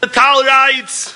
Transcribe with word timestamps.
The 0.00 0.06
Tal 0.06 0.42
writes, 0.44 1.14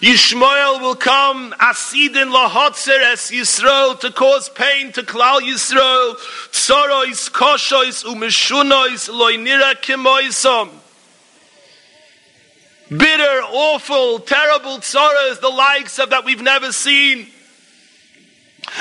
Yishmael 0.00 0.80
will 0.82 0.94
come 0.94 1.54
asidin 1.58 2.30
lahotzer 2.30 3.00
es 3.12 3.30
Yisrael 3.30 3.98
to 4.00 4.12
cause 4.12 4.50
pain 4.50 4.92
to 4.92 5.02
Klal 5.02 5.40
Yisrael 5.40 6.16
tzorois 6.52 7.30
koshois 7.30 8.04
umeshunois 8.04 9.08
loinira 9.08 9.74
kimoisom 9.76 10.70
bitter, 12.90 13.40
awful, 13.50 14.18
terrible 14.20 14.78
tzorahs, 14.78 15.40
the 15.40 15.48
likes 15.48 15.98
of 15.98 16.10
that 16.10 16.24
we've 16.24 16.42
never 16.42 16.72
seen. 16.72 17.26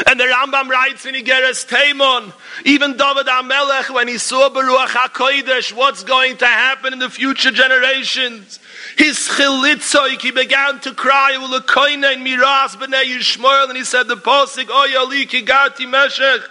And 0.07 0.19
the 0.19 0.23
Rambam 0.23 0.69
writes 0.69 1.05
in 1.05 1.13
Igeres 1.13 1.67
Taimon, 1.67 2.33
even 2.65 2.97
David 2.97 3.27
HaMelech, 3.27 3.93
when 3.93 4.07
he 4.07 4.17
saw 4.17 4.49
Baruch 4.49 4.89
HaKodesh, 4.89 5.71
what's 5.71 6.03
going 6.03 6.37
to 6.37 6.47
happen 6.47 6.93
in 6.93 6.99
the 6.99 7.11
future 7.11 7.51
generations, 7.51 8.59
his 8.97 9.17
chilitzoik, 9.17 10.19
he 10.19 10.31
began 10.31 10.79
to 10.79 10.95
cry, 10.95 11.33
Ulakoine 11.35 12.11
in 12.11 12.23
Miras 12.23 12.75
b'nei 12.75 13.03
Yishmael, 13.05 13.69
and 13.69 13.77
he 13.77 13.83
said 13.83 14.07
the 14.07 14.15
posik, 14.15 14.69
Oy 14.69 14.97
Ali 14.97 15.27
kigarti 15.27 15.87
meshech, 15.87 16.41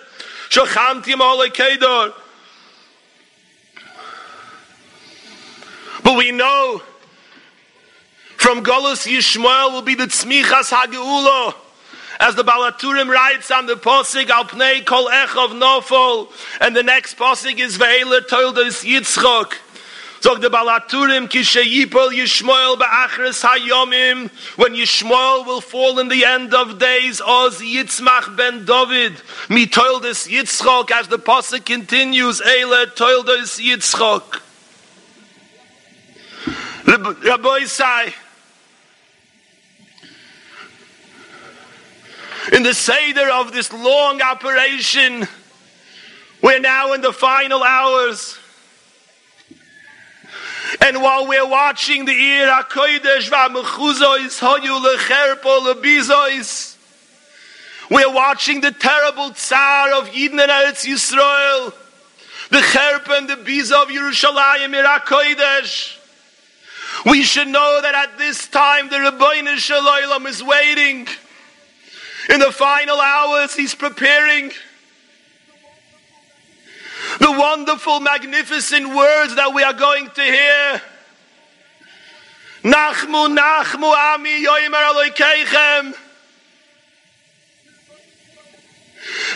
shochanti 0.48 1.14
ma'olei 1.14 1.48
kedor. 1.48 2.14
But 6.04 6.16
we 6.16 6.30
know 6.30 6.80
from 8.36 8.62
Golus 8.62 9.06
Yishmael 9.06 9.72
will 9.72 9.82
be 9.82 9.96
the 9.96 10.06
Tzmichas 10.06 10.70
HaGeula. 10.70 11.54
As 12.20 12.34
the 12.34 12.44
Balaturim 12.44 13.08
writes 13.08 13.50
on 13.50 13.66
the 13.66 13.74
Posig, 13.74 14.30
Al 14.30 14.44
Pnei 14.44 14.84
Kol 14.84 15.08
Echov 15.08 15.58
Nofol, 15.58 16.28
and 16.60 16.76
the 16.76 16.82
next 16.82 17.16
Posig 17.16 17.58
is 17.58 17.78
Ve'ele 17.78 18.26
Toldos 18.28 18.84
Yitzchok. 18.84 19.54
So 20.20 20.36
the 20.36 20.50
Balaturim 20.50 21.28
Kishayipol 21.28 22.10
Yishmoel 22.10 22.76
Ba'achris 22.78 23.42
Hayomim, 23.42 24.30
when 24.56 24.74
Yishmoel 24.74 25.44
will 25.44 25.60
fall 25.60 25.98
in 25.98 26.06
the 26.06 26.24
end 26.24 26.54
of 26.54 26.78
days, 26.78 27.20
Oz 27.20 27.60
Yitzmach 27.60 28.36
ben 28.36 28.64
David, 28.64 29.20
Mi 29.48 29.66
Toldos 29.66 30.28
Yitzchok, 30.28 30.92
as 30.92 31.08
the 31.08 31.18
Posig 31.18 31.64
continues, 31.64 32.40
Eile 32.40 32.94
Toldos 32.94 33.58
Yitzchok. 33.58 34.40
Rabbi 37.24 37.64
Sai, 37.64 38.14
in 42.50 42.62
the 42.62 42.74
Seder 42.74 43.30
of 43.30 43.52
this 43.52 43.72
long 43.72 44.20
operation. 44.20 45.28
We're 46.42 46.58
now 46.58 46.92
in 46.92 47.00
the 47.00 47.12
final 47.12 47.62
hours. 47.62 48.38
And 50.80 51.02
while 51.02 51.28
we're 51.28 51.46
watching 51.46 52.04
the 52.04 52.12
Ir 52.12 52.46
lecherpo 54.80 55.58
we're 57.90 58.12
watching 58.12 58.60
the 58.62 58.72
terrible 58.72 59.30
tsar 59.30 59.92
of 59.92 60.08
Eden 60.14 60.40
and 60.40 60.50
Eretz 60.50 60.86
Yisrael, 60.86 61.74
the 62.50 62.58
cherpa 62.58 63.18
and 63.18 63.28
the 63.28 63.36
biza 63.36 63.82
of 63.82 63.88
Yerushalayim 63.88 64.74
Ir 64.74 64.84
HaKodesh. 64.84 65.98
We 67.06 67.22
should 67.22 67.48
know 67.48 67.80
that 67.82 67.94
at 67.94 68.18
this 68.18 68.48
time 68.48 68.88
the 68.88 68.96
Rebbeinu 68.96 69.56
Shalom 69.58 70.26
is 70.26 70.42
waiting 70.42 71.06
in 72.30 72.40
the 72.40 72.52
final 72.52 73.00
hours, 73.00 73.54
he's 73.54 73.74
preparing 73.74 74.50
the 77.18 77.32
wonderful, 77.32 78.00
magnificent 78.00 78.88
words 78.94 79.34
that 79.34 79.52
we 79.54 79.62
are 79.62 79.72
going 79.72 80.08
to 80.10 80.22
hear. 80.22 80.82
Nachmu, 82.62 83.36
Nachmu, 83.36 83.92
Ami, 83.92 84.44
Yoimer 84.44 84.82
Aloikeichem. 84.92 85.94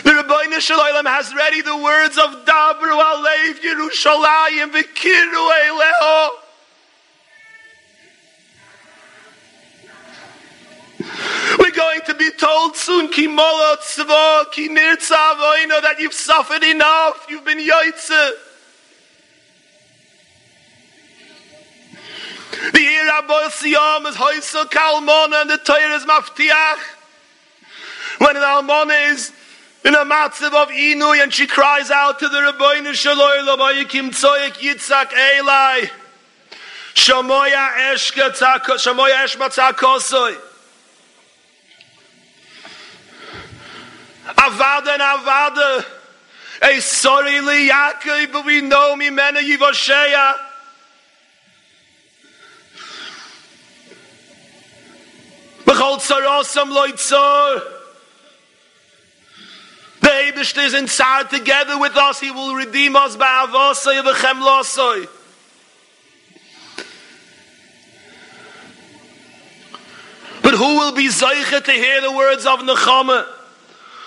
The 0.03 0.11
Rebbeinu 0.11 0.59
Shalom 0.61 1.05
has 1.05 1.35
ready 1.35 1.61
the 1.61 1.75
words 1.75 2.17
of 2.17 2.45
Dabru 2.45 3.01
Alev 3.03 3.59
Yerushalayim 3.59 4.71
V'kiru 4.71 5.51
Eileho. 5.51 6.46
Going 11.97 12.05
to 12.05 12.13
be 12.15 12.31
told 12.37 12.75
soon, 12.75 13.07
ki 13.09 13.27
molot 13.27 13.79
tzvo, 13.79 14.51
ki 14.51 14.69
nirtzav 14.69 15.81
that 15.81 15.95
you've 15.99 16.13
suffered 16.13 16.63
enough, 16.63 17.25
you've 17.29 17.45
been 17.45 17.59
yoitze. 17.59 18.31
The 22.73 22.87
Ira 22.87 23.21
Siyam 23.49 24.07
is 24.07 24.15
Hoysel 24.15 24.65
Kalmona 24.65 25.41
and 25.41 25.49
the 25.49 25.57
Torah 25.57 25.95
is 25.95 26.05
Maftiach. 26.05 26.79
When 28.19 28.35
an 28.35 28.43
Almona 28.43 28.93
is 29.11 29.31
in 29.85 29.93
a 29.93 30.05
matzav 30.05 30.53
of 30.53 30.69
Inui 30.69 31.21
and 31.21 31.31
she 31.31 31.45
cries 31.45 31.91
out 31.91 32.19
to 32.19 32.27
the 32.27 32.37
Rabbeinu 32.37 32.93
Shaloi 32.93 33.45
Labayikim 33.45 34.09
Tzoyek 34.09 34.53
Yitzhak 34.53 35.13
Eli. 35.13 35.87
Shamoya 36.95 37.93
Eshka 37.93 38.31
Tzakosoi. 39.49 40.46
Avada 44.35 44.89
and 44.89 45.01
Avada. 45.01 45.85
A 46.61 46.81
sorry 46.81 47.39
li 47.41 47.69
Yaakov, 47.69 48.31
but 48.31 48.45
we 48.45 48.61
know 48.61 48.95
me 48.95 49.09
mena 49.09 49.39
Yivosheya. 49.39 50.33
Bechol 55.65 55.99
Tzarosam 55.99 56.71
Loitzor. 56.71 57.61
The 60.01 60.07
Eibishter 60.07 60.65
is 60.65 60.73
inside 60.73 61.29
together 61.29 61.77
with 61.77 61.95
us. 61.95 62.19
He 62.19 62.31
will 62.31 62.55
redeem 62.55 62.95
us 62.95 63.15
by 63.15 63.45
Avosai 63.47 64.01
V'chem 64.01 64.41
Losoi. 64.41 65.07
But 70.41 70.53
who 70.53 70.77
will 70.77 70.93
be 70.93 71.07
Zeicha 71.07 71.63
to 71.63 71.71
hear 71.71 72.01
the 72.01 72.11
words 72.11 72.45
of 72.45 72.59
Nechama? 72.59 73.36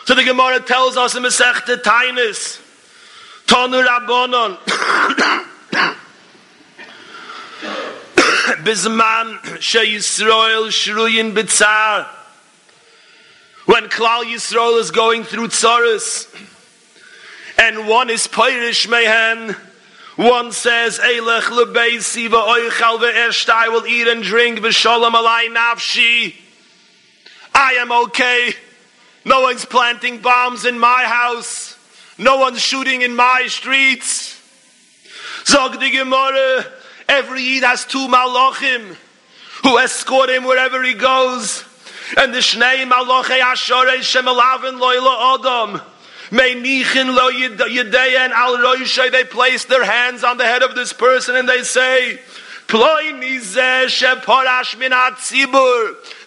So 0.04 0.14
the 0.14 0.24
Gemara 0.24 0.60
tells 0.60 0.96
us 0.96 1.14
in 1.14 1.22
Masechta 1.22 1.76
Tainis, 1.82 2.60
Tonu 3.46 3.86
Rabbonon, 3.86 4.56
Bizman 8.64 9.60
She 9.60 9.78
Yisrael 9.78 10.68
Shruyin 10.68 11.34
Bitzar, 11.34 12.08
when 13.66 13.84
Klal 13.84 14.24
Yisrael 14.24 14.80
is 14.80 14.90
going 14.90 15.22
through 15.22 15.48
tzaras, 15.48 16.26
and 17.58 17.86
one 17.86 18.10
is 18.10 18.26
Pirish 18.26 18.88
Mehen, 18.88 19.54
one 20.16 20.50
says, 20.50 20.98
Eilech 20.98 21.42
lebeisi 21.42 22.28
v'oichal 22.28 22.98
v'esht, 22.98 23.48
I 23.48 23.68
will 23.68 23.86
eat 23.86 24.08
and 24.08 24.22
drink 24.22 24.58
v'sholem 24.58 25.12
alai 25.12 25.54
nafshi. 25.54 26.34
I 27.54 27.74
am 27.74 27.92
okay. 27.92 28.54
No 29.24 29.42
one's 29.42 29.64
planting 29.64 30.18
bombs 30.18 30.64
in 30.64 30.78
my 30.78 31.04
house. 31.04 31.76
No 32.18 32.36
one's 32.36 32.60
shooting 32.60 33.02
in 33.02 33.14
my 33.14 33.46
streets. 33.48 34.40
Zog 35.46 35.78
the 35.80 35.90
Gemara, 35.90 36.66
every 37.08 37.56
Eid 37.56 37.62
has 37.62 37.84
two 37.84 38.08
malachim 38.08 38.96
who 39.62 39.78
escort 39.78 40.30
him 40.30 40.44
wherever 40.44 40.82
he 40.82 40.94
goes. 40.94 41.64
And 42.16 42.34
the 42.34 42.38
Shnei 42.38 42.90
Malachei 42.90 43.40
Asharei 43.40 43.98
Shemelavin 43.98 44.80
Loila 44.80 45.38
Adam. 45.38 45.80
Meinichin 46.30 47.14
lo 47.14 47.30
Yedeyan 47.30 48.30
al 48.30 48.56
Roishay. 48.56 49.10
They 49.12 49.24
place 49.24 49.64
their 49.66 49.84
hands 49.84 50.24
on 50.24 50.36
the 50.36 50.44
head 50.44 50.62
of 50.62 50.74
this 50.74 50.92
person 50.92 51.36
and 51.36 51.48
they 51.48 51.62
say, 51.62 52.18
min 52.72 53.20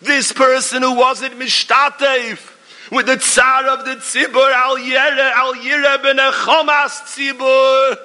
This 0.02 0.32
person 0.34 0.82
who 0.82 0.96
wasn't 0.96 1.40
mishtatev 1.40 2.53
with 2.92 3.06
the 3.06 3.18
tsar 3.18 3.68
of 3.68 3.86
the 3.86 3.96
tzibur 3.96 4.52
al 4.54 4.78
yere 4.78 5.32
al 5.36 5.56
yere 5.56 5.98
ben 6.02 6.18
chomas 6.18 7.02
tzibur. 7.06 7.98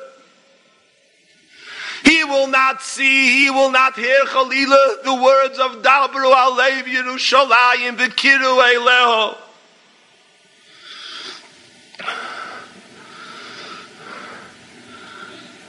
He 2.05 2.25
will 2.25 2.47
not 2.47 2.81
see, 2.81 3.43
he 3.43 3.51
will 3.51 3.71
not 3.71 3.97
hear 3.97 4.25
Chalila 4.27 5.03
the 5.03 5.15
words 5.15 5.59
of 5.59 5.83
Dabru 5.83 6.33
Alev 6.33 6.85
Yerushalayim 6.85 7.97
V'kiru 7.97 8.63
Eileho. 8.63 9.37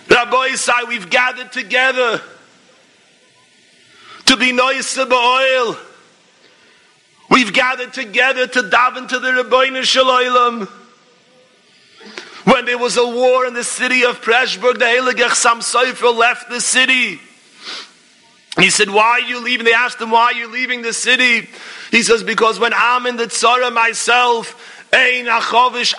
Rabbi 0.09 0.49
Isai, 0.49 0.87
we've 0.87 1.09
gathered 1.09 1.51
together 1.51 2.21
to 4.25 4.37
be 4.37 4.51
noise 4.51 4.97
oil. 4.97 5.77
We've 7.29 7.53
gathered 7.53 7.93
together 7.93 8.47
to 8.47 8.61
daven 8.63 9.07
to 9.09 9.19
the 9.19 9.29
Rebbeinu 9.29 9.83
Shalom. 9.83 10.67
When 12.45 12.65
there 12.65 12.77
was 12.77 12.97
a 12.97 13.05
war 13.05 13.45
in 13.45 13.53
the 13.53 13.63
city 13.63 14.03
of 14.03 14.21
Preshburg, 14.21 14.79
the 14.79 14.85
Heilige 14.85 15.29
Chassam 15.29 15.59
Sofer 15.59 16.15
left 16.15 16.49
the 16.49 16.59
city. 16.59 17.19
He 18.59 18.69
said, 18.69 18.89
Why 18.89 19.03
are 19.03 19.19
you 19.21 19.43
leaving? 19.43 19.65
They 19.65 19.73
asked 19.73 20.01
him, 20.01 20.11
Why 20.11 20.25
are 20.25 20.33
you 20.33 20.47
leaving 20.47 20.81
the 20.81 20.93
city? 20.93 21.47
He 21.91 22.01
says, 22.01 22.23
Because 22.23 22.59
when 22.59 22.73
I'm 22.73 23.05
in 23.05 23.17
the 23.17 23.25
tzara 23.25 23.71
myself, 23.71 24.87
Ein 24.91 25.27
achovish 25.27 25.93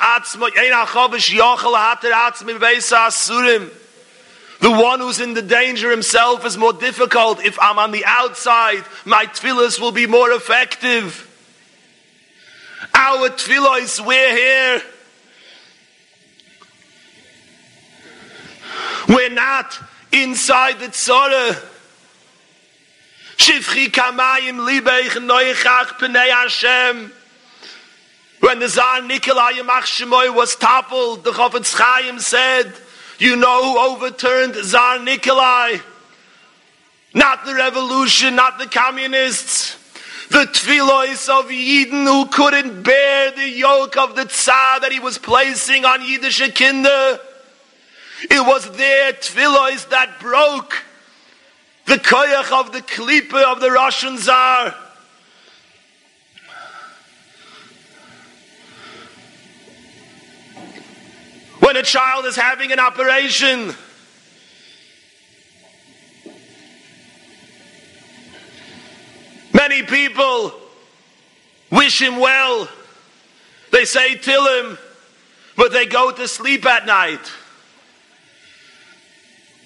yochel 1.30 1.76
hater 1.76 2.10
atzma 2.10 2.58
beisa 2.58 3.06
asurim. 3.06 3.70
The 4.60 4.70
one 4.70 5.00
who's 5.00 5.20
in 5.20 5.34
the 5.34 5.42
danger 5.42 5.90
himself 5.90 6.44
is 6.44 6.58
more 6.58 6.74
difficult. 6.74 7.42
If 7.42 7.58
I'm 7.60 7.78
on 7.78 7.92
the 7.92 8.04
outside, 8.04 8.84
my 9.06 9.24
tefillahs 9.26 9.80
will 9.80 9.92
be 9.92 10.06
more 10.06 10.30
effective. 10.32 11.26
Our 12.94 13.30
tefillahs, 13.30 14.04
we're 14.04 14.36
here. 14.36 14.82
We're 19.08 19.30
not 19.30 19.78
inside 20.12 20.78
the 20.78 20.86
tzara. 20.86 21.58
Shivchi 23.38 23.88
kamayim 23.88 24.58
libeich 24.68 25.16
noichach 25.16 25.98
p'nei 25.98 26.28
Hashem. 26.28 27.12
When 28.40 28.58
the 28.58 28.68
Tsar 28.68 29.02
Nikolai 29.02 29.52
Yamach 29.52 30.34
was 30.34 30.56
toppled, 30.56 31.24
the 31.24 31.30
Chofetz 31.30 31.74
Chaim 31.74 32.18
said, 32.18 32.72
you 33.20 33.36
know 33.36 33.62
who 33.62 33.94
overturned 33.94 34.54
Tsar 34.54 34.98
Nikolai? 34.98 35.76
Not 37.14 37.44
the 37.44 37.54
revolution, 37.54 38.34
not 38.34 38.58
the 38.58 38.66
communists. 38.66 39.76
The 40.30 40.46
tfilos 40.46 41.28
of 41.28 41.50
Yidden 41.50 42.04
who 42.04 42.26
couldn't 42.26 42.82
bear 42.82 43.32
the 43.32 43.48
yoke 43.48 43.96
of 43.96 44.14
the 44.14 44.26
Tsar 44.26 44.80
that 44.80 44.92
he 44.92 45.00
was 45.00 45.18
placing 45.18 45.84
on 45.84 46.02
Yiddish 46.02 46.40
kinder. 46.54 47.18
It 48.30 48.46
was 48.46 48.70
their 48.76 49.12
tfilos 49.12 49.88
that 49.90 50.20
broke 50.20 50.84
the 51.86 51.96
koyach 51.96 52.52
of 52.58 52.72
the 52.72 52.80
klipa 52.80 53.42
of 53.42 53.60
the 53.60 53.70
Russian 53.70 54.16
Tsar. 54.16 54.74
When 61.70 61.76
a 61.76 61.82
child 61.84 62.24
is 62.24 62.34
having 62.34 62.72
an 62.72 62.80
operation. 62.80 63.72
Many 69.54 69.84
people 69.84 70.52
wish 71.70 72.02
him 72.02 72.18
well. 72.18 72.68
They 73.70 73.84
say 73.84 74.16
till 74.16 74.44
him, 74.64 74.78
but 75.56 75.70
they 75.70 75.86
go 75.86 76.10
to 76.10 76.26
sleep 76.26 76.66
at 76.66 76.86
night. 76.86 77.30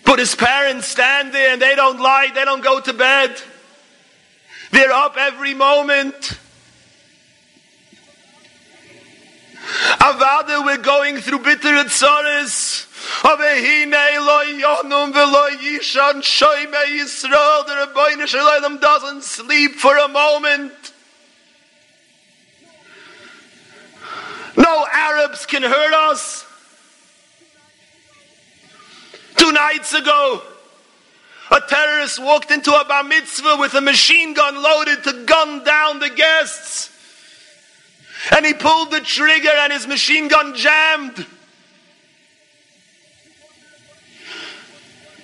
But 0.04 0.18
his 0.18 0.34
parents 0.34 0.86
stand 0.86 1.32
there 1.32 1.54
and 1.54 1.62
they 1.62 1.74
don't 1.74 1.98
lie, 2.00 2.28
they 2.34 2.44
don't 2.44 2.62
go 2.62 2.80
to 2.80 2.92
bed. 2.92 3.34
They're 4.72 4.92
up 4.92 5.16
every 5.16 5.54
moment. 5.54 6.38
Avada, 10.00 10.64
we're 10.64 10.78
going 10.78 11.18
through 11.18 11.40
bitter 11.40 11.68
tzaris. 11.84 12.86
Avehine 13.22 14.16
lo 14.18 14.42
yonum 14.44 14.92
oh, 14.92 15.12
velo 15.12 15.48
yishan 15.58 16.22
shoyme 16.22 16.72
Yisrael. 16.86 17.66
The 17.66 17.86
Rebbeinu 17.86 18.26
Shalom 18.26 18.78
doesn't 18.78 19.24
sleep 19.24 19.72
for 19.72 19.96
a 19.96 20.08
moment. 20.08 20.72
No 24.56 24.86
Arabs 24.90 25.44
can 25.44 25.62
hurt 25.62 25.92
us. 25.92 26.46
Two 29.36 29.52
nights 29.52 29.92
ago, 29.92 30.42
a 31.50 31.60
terrorist 31.68 32.22
walked 32.22 32.50
into 32.50 32.72
a 32.72 32.84
bar 32.86 33.04
mitzvah 33.04 33.56
with 33.58 33.74
a 33.74 33.80
machine 33.80 34.32
gun 34.32 34.62
loaded 34.62 35.04
to 35.04 35.24
gun 35.26 35.62
down 35.64 35.98
the 35.98 36.08
guests. 36.08 36.90
And 38.30 38.46
he 38.46 38.54
pulled 38.54 38.90
the 38.90 39.00
trigger 39.00 39.50
and 39.50 39.72
his 39.72 39.86
machine 39.86 40.28
gun 40.28 40.54
jammed. 40.54 41.26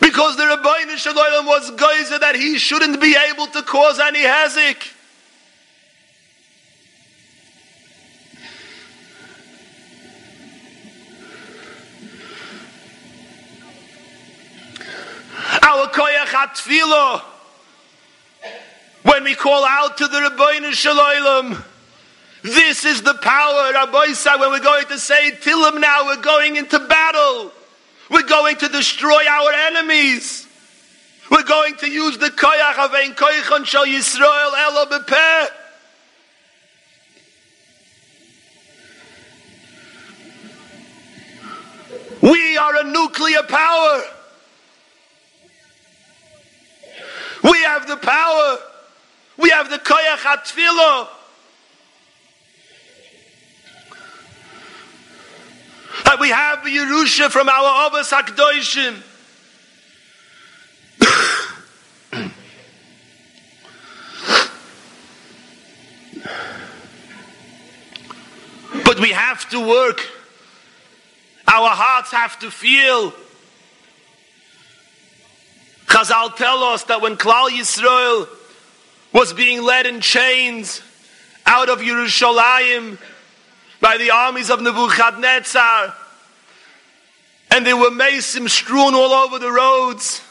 Because 0.00 0.36
the 0.36 0.46
Rabbi 0.46 0.96
Shalom 0.96 1.46
was 1.46 1.70
geyser 1.72 2.18
that 2.18 2.34
he 2.34 2.58
shouldn't 2.58 3.00
be 3.00 3.16
able 3.30 3.46
to 3.48 3.62
cause 3.62 3.98
any 3.98 4.20
havoc. 4.20 4.76
Our 15.62 15.86
koyach 15.88 17.22
when 19.02 19.24
we 19.24 19.34
call 19.34 19.64
out 19.64 19.96
to 19.98 20.08
the 20.08 20.20
Rabbi 20.20 20.70
Shalom, 20.72 21.62
this 22.42 22.84
is 22.84 23.02
the 23.02 23.14
power, 23.14 23.72
Rabbi 23.72 24.12
said, 24.12 24.36
when 24.36 24.50
we're 24.50 24.60
going 24.60 24.86
to 24.86 24.98
say 24.98 25.32
Tilim 25.32 25.80
now, 25.80 26.06
we're 26.06 26.22
going 26.22 26.56
into 26.56 26.78
battle. 26.78 27.52
We're 28.10 28.22
going 28.22 28.56
to 28.56 28.68
destroy 28.68 29.26
our 29.26 29.52
enemies. 29.52 30.46
We're 31.30 31.44
going 31.44 31.76
to 31.76 31.90
use 31.90 32.18
the 32.18 32.30
koyach 32.30 32.84
of 32.84 32.94
ein 32.94 33.14
koychon 33.14 33.64
shal 33.64 33.86
Yisrael 33.86 34.52
elo. 34.58 34.86
We 42.22 42.56
are 42.56 42.76
a 42.80 42.84
nuclear 42.84 43.42
power. 43.44 44.02
We 47.44 47.62
have 47.62 47.86
the 47.86 47.96
power. 47.96 48.58
We 49.36 49.50
have 49.50 49.70
the 49.70 49.78
koyach 49.78 50.18
atfilah. 50.18 51.08
We 56.20 56.28
have 56.28 56.60
Yerusha 56.60 57.28
from 57.30 57.48
our 57.48 57.90
Avos 57.90 58.12
Hakdoishim. 58.12 59.02
but 68.84 69.00
we 69.00 69.12
have 69.12 69.48
to 69.48 69.66
work. 69.66 70.06
Our 71.48 71.70
hearts 71.70 72.12
have 72.12 72.38
to 72.40 72.50
feel. 72.50 73.14
Chazal 75.86 76.36
tell 76.36 76.62
us 76.64 76.84
that 76.84 77.00
when 77.00 77.16
Klal 77.16 77.48
Yisrael 77.48 78.28
was 79.14 79.32
being 79.32 79.62
led 79.62 79.86
in 79.86 80.02
chains 80.02 80.82
out 81.46 81.70
of 81.70 81.78
Yerushalayim 81.78 82.98
by 83.80 83.96
the 83.96 84.10
armies 84.10 84.50
of 84.50 84.60
Nebuchadnezzar, 84.60 85.94
and 87.50 87.66
there 87.66 87.76
were 87.76 87.90
mason 87.90 88.48
strewn 88.48 88.94
all 88.94 89.12
over 89.12 89.38
the 89.38 89.50
roads. 89.50 90.22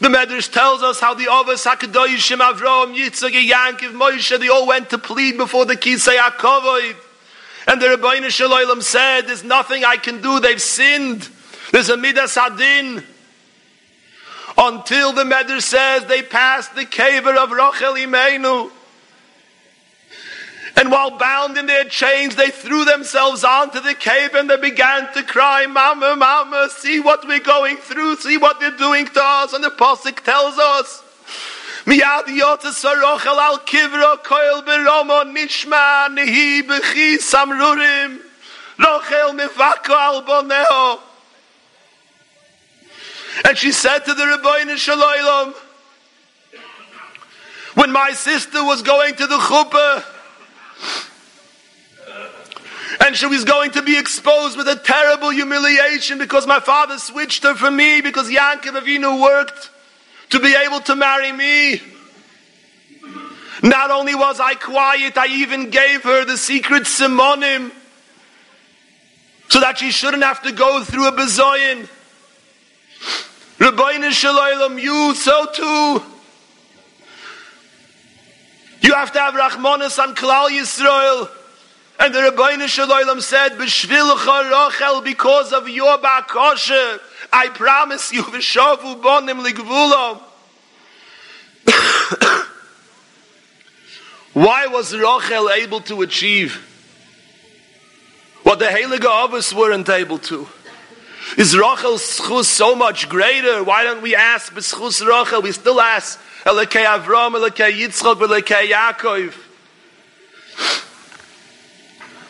The 0.00 0.08
Medrash 0.08 0.50
tells 0.50 0.82
us 0.82 0.98
how 0.98 1.12
the 1.12 1.24
Avos 1.24 1.66
Hakadoshim 1.66 2.38
Avram, 2.38 2.96
Yitzchak, 2.96 3.32
Yankiv, 3.32 3.92
Moshe, 3.92 4.38
they 4.38 4.48
all 4.48 4.66
went 4.66 4.88
to 4.90 4.98
plead 4.98 5.36
before 5.36 5.66
the 5.66 5.76
Kisei 5.76 6.16
HaKavod. 6.16 6.96
And 7.66 7.82
the 7.82 7.86
Rebbeinu 7.86 8.30
Shalom 8.30 8.80
said, 8.80 9.22
there's 9.22 9.44
nothing 9.44 9.84
I 9.84 9.96
can 9.96 10.22
do, 10.22 10.40
they've 10.40 10.60
sinned. 10.60 11.28
There's 11.70 11.90
a 11.90 11.98
Midas 11.98 12.34
Hadin. 12.34 13.04
Until 14.56 15.12
the 15.12 15.24
Medrash 15.24 15.62
says 15.62 16.06
they 16.06 16.22
passed 16.22 16.74
the 16.74 16.86
caver 16.86 17.36
of 17.36 17.50
Rachel 17.50 17.94
Imenu. 17.94 18.70
And 20.76 20.90
while 20.90 21.18
bound 21.18 21.58
in 21.58 21.66
their 21.66 21.84
chains, 21.84 22.36
they 22.36 22.50
threw 22.50 22.84
themselves 22.84 23.44
onto 23.44 23.80
the 23.80 23.94
cave 23.94 24.34
and 24.34 24.48
they 24.48 24.56
began 24.56 25.12
to 25.14 25.22
cry, 25.22 25.66
Mama, 25.66 26.16
Mama, 26.16 26.68
see 26.70 27.00
what 27.00 27.26
we're 27.26 27.40
going 27.40 27.76
through, 27.76 28.16
see 28.16 28.36
what 28.36 28.60
they're 28.60 28.70
doing 28.76 29.06
to 29.06 29.20
us. 29.22 29.52
And 29.52 29.64
the 29.64 29.70
Pasuk 29.70 30.22
tells 30.22 30.58
us, 30.58 31.02
Miyad 31.84 32.24
yotasarochel 32.24 33.38
al 33.38 33.58
kivra 33.60 34.22
koil 34.22 34.62
beromo 34.62 35.24
nishma 35.34 36.08
nehi 36.14 36.62
bechi 36.62 37.16
samrurim 37.16 38.20
rochel 38.78 39.38
mivako 39.38 39.90
al 39.90 40.22
boneo. 40.22 41.00
And 43.44 43.56
she 43.56 43.72
said 43.72 44.00
to 44.00 44.14
the 44.14 44.24
Rebbeinu 44.24 44.76
Shalom, 44.76 45.54
when 47.74 47.92
my 47.92 48.12
sister 48.12 48.62
was 48.64 48.82
going 48.82 49.14
to 49.14 49.26
the 49.26 49.38
chuppah, 49.38 50.04
and 53.00 53.16
she 53.16 53.26
was 53.26 53.44
going 53.44 53.70
to 53.72 53.82
be 53.82 53.98
exposed 53.98 54.56
with 54.56 54.68
a 54.68 54.76
terrible 54.76 55.30
humiliation 55.30 56.18
because 56.18 56.46
my 56.46 56.60
father 56.60 56.98
switched 56.98 57.42
her 57.44 57.54
for 57.54 57.70
me 57.70 58.00
because 58.00 58.28
Yankov 58.30 58.80
Avinu 58.80 59.20
worked 59.20 59.70
to 60.30 60.38
be 60.38 60.54
able 60.54 60.80
to 60.80 60.94
marry 60.94 61.32
me. 61.32 61.80
Not 63.62 63.90
only 63.90 64.14
was 64.14 64.40
I 64.40 64.54
quiet, 64.54 65.18
I 65.18 65.26
even 65.26 65.70
gave 65.70 66.02
her 66.04 66.24
the 66.24 66.36
secret 66.36 66.84
simonim 66.84 67.72
so 69.48 69.60
that 69.60 69.78
she 69.78 69.90
shouldn't 69.90 70.22
have 70.22 70.42
to 70.42 70.52
go 70.52 70.84
through 70.84 71.08
a 71.08 71.12
bezoyin. 71.12 71.88
Rabbeinu 73.58 74.10
Shalom, 74.10 74.78
you 74.78 75.14
so 75.14 75.46
too. 75.52 76.19
You 78.80 78.94
have 78.94 79.12
to 79.12 79.18
have 79.18 79.34
Rachmanis 79.34 79.98
on 80.02 80.14
Klal 80.14 80.48
Yisrael. 80.48 81.28
And 81.98 82.14
the 82.14 82.20
Rabbeinu 82.20 82.66
Shalom 82.66 83.20
said, 83.20 83.52
B'shvilcha 83.58 84.50
Rachel, 84.50 85.02
because 85.02 85.52
of 85.52 85.68
your 85.68 85.98
bakosha, 85.98 86.98
I 87.30 87.48
promise 87.48 88.10
you, 88.10 88.22
V'shavu 88.22 89.02
bonim 89.02 89.44
ligvulam. 89.44 90.20
Why 94.32 94.66
was 94.68 94.94
Rachel 94.94 95.50
able 95.50 95.82
to 95.82 96.00
achieve 96.00 96.66
what 98.44 98.58
the 98.58 98.64
Heilige 98.64 99.00
Avos 99.00 99.52
weren't 99.52 99.90
able 99.90 100.18
to? 100.20 100.48
Is 101.36 101.56
Rachel's 101.56 102.02
schus 102.18 102.44
so 102.44 102.74
much 102.74 103.08
greater? 103.08 103.62
Why 103.62 103.84
don't 103.84 104.02
we 104.02 104.16
ask 104.16 104.52
b'schus 104.52 105.06
Rachel? 105.06 105.42
We 105.42 105.52
still 105.52 105.80
ask 105.80 106.18
Elekei 106.44 106.84
Avram, 106.84 107.34
Elekei 107.34 107.72
Yitzchak, 107.72 108.16
Elekei 108.16 108.70
Yaakov. 108.70 109.34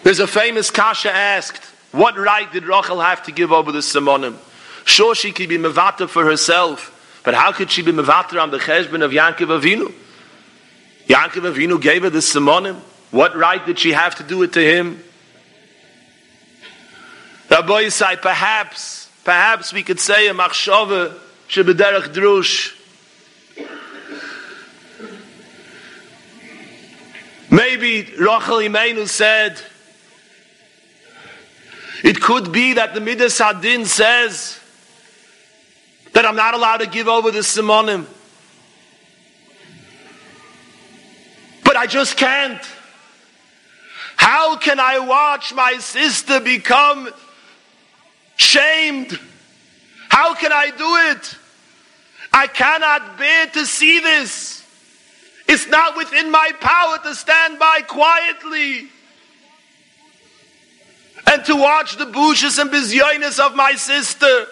There's 0.02 0.18
a 0.18 0.26
famous 0.26 0.70
kasha 0.70 1.10
asked, 1.10 1.64
what 1.92 2.16
right 2.18 2.50
did 2.52 2.64
Rachel 2.64 3.00
have 3.00 3.22
to 3.24 3.32
give 3.32 3.52
over 3.52 3.72
the 3.72 3.80
Simonim? 3.80 4.36
Sure, 4.84 5.14
she 5.14 5.32
could 5.32 5.48
be 5.48 5.58
mevata 5.58 6.08
for 6.08 6.24
herself, 6.24 7.20
but 7.24 7.34
how 7.34 7.52
could 7.52 7.70
she 7.70 7.82
be 7.82 7.92
mevata 7.92 8.40
on 8.40 8.50
the 8.50 8.58
cheshbon 8.58 9.02
of 9.02 9.12
Yankov 9.12 9.60
Avinu? 9.60 9.92
Yankov 11.06 11.52
Avinu 11.52 11.80
gave 11.80 12.02
her 12.02 12.10
the 12.10 12.18
Simonim. 12.18 12.76
What 13.10 13.36
right 13.36 13.64
did 13.64 13.78
she 13.78 13.92
have 13.92 14.14
to 14.16 14.22
do 14.22 14.42
it 14.42 14.52
to 14.54 14.60
him? 14.60 15.02
Rabbi 17.50 17.84
Yisai, 17.84 18.22
perhaps, 18.22 19.08
perhaps 19.24 19.72
we 19.72 19.82
could 19.82 19.98
say 19.98 20.28
a 20.28 20.32
machshava 20.32 21.18
shebederach 21.48 22.14
drush. 22.14 22.76
Maybe 27.50 28.02
Rachel 28.02 28.58
Imenu 28.58 29.08
said, 29.08 29.60
it 32.04 32.20
could 32.20 32.52
be 32.52 32.74
that 32.74 32.94
the 32.94 33.00
Midas 33.00 33.40
Hadin 33.40 33.84
says 33.84 34.60
that 36.12 36.24
I'm 36.24 36.36
not 36.36 36.54
allowed 36.54 36.78
to 36.78 36.86
give 36.86 37.08
over 37.08 37.32
the 37.32 37.40
Simonim. 37.40 38.06
But 41.64 41.76
I 41.76 41.86
just 41.86 42.16
can't. 42.16 42.62
How 44.14 44.56
can 44.56 44.78
I 44.78 45.00
watch 45.00 45.52
my 45.52 45.78
sister 45.78 46.38
become 46.38 47.10
shamed. 48.40 49.18
How 50.08 50.34
can 50.34 50.52
I 50.52 50.70
do 50.70 50.96
it? 51.12 51.36
I 52.32 52.46
cannot 52.46 53.18
bear 53.18 53.46
to 53.48 53.66
see 53.66 54.00
this. 54.00 54.64
It's 55.46 55.66
not 55.66 55.96
within 55.96 56.30
my 56.30 56.52
power 56.60 56.98
to 57.04 57.14
stand 57.14 57.58
by 57.58 57.80
quietly 57.86 58.88
and 61.30 61.44
to 61.44 61.56
watch 61.56 61.96
the 61.96 62.06
bushes 62.06 62.58
and 62.58 62.70
bizyonis 62.70 63.38
of 63.38 63.54
my 63.54 63.72
sister. 63.74 64.46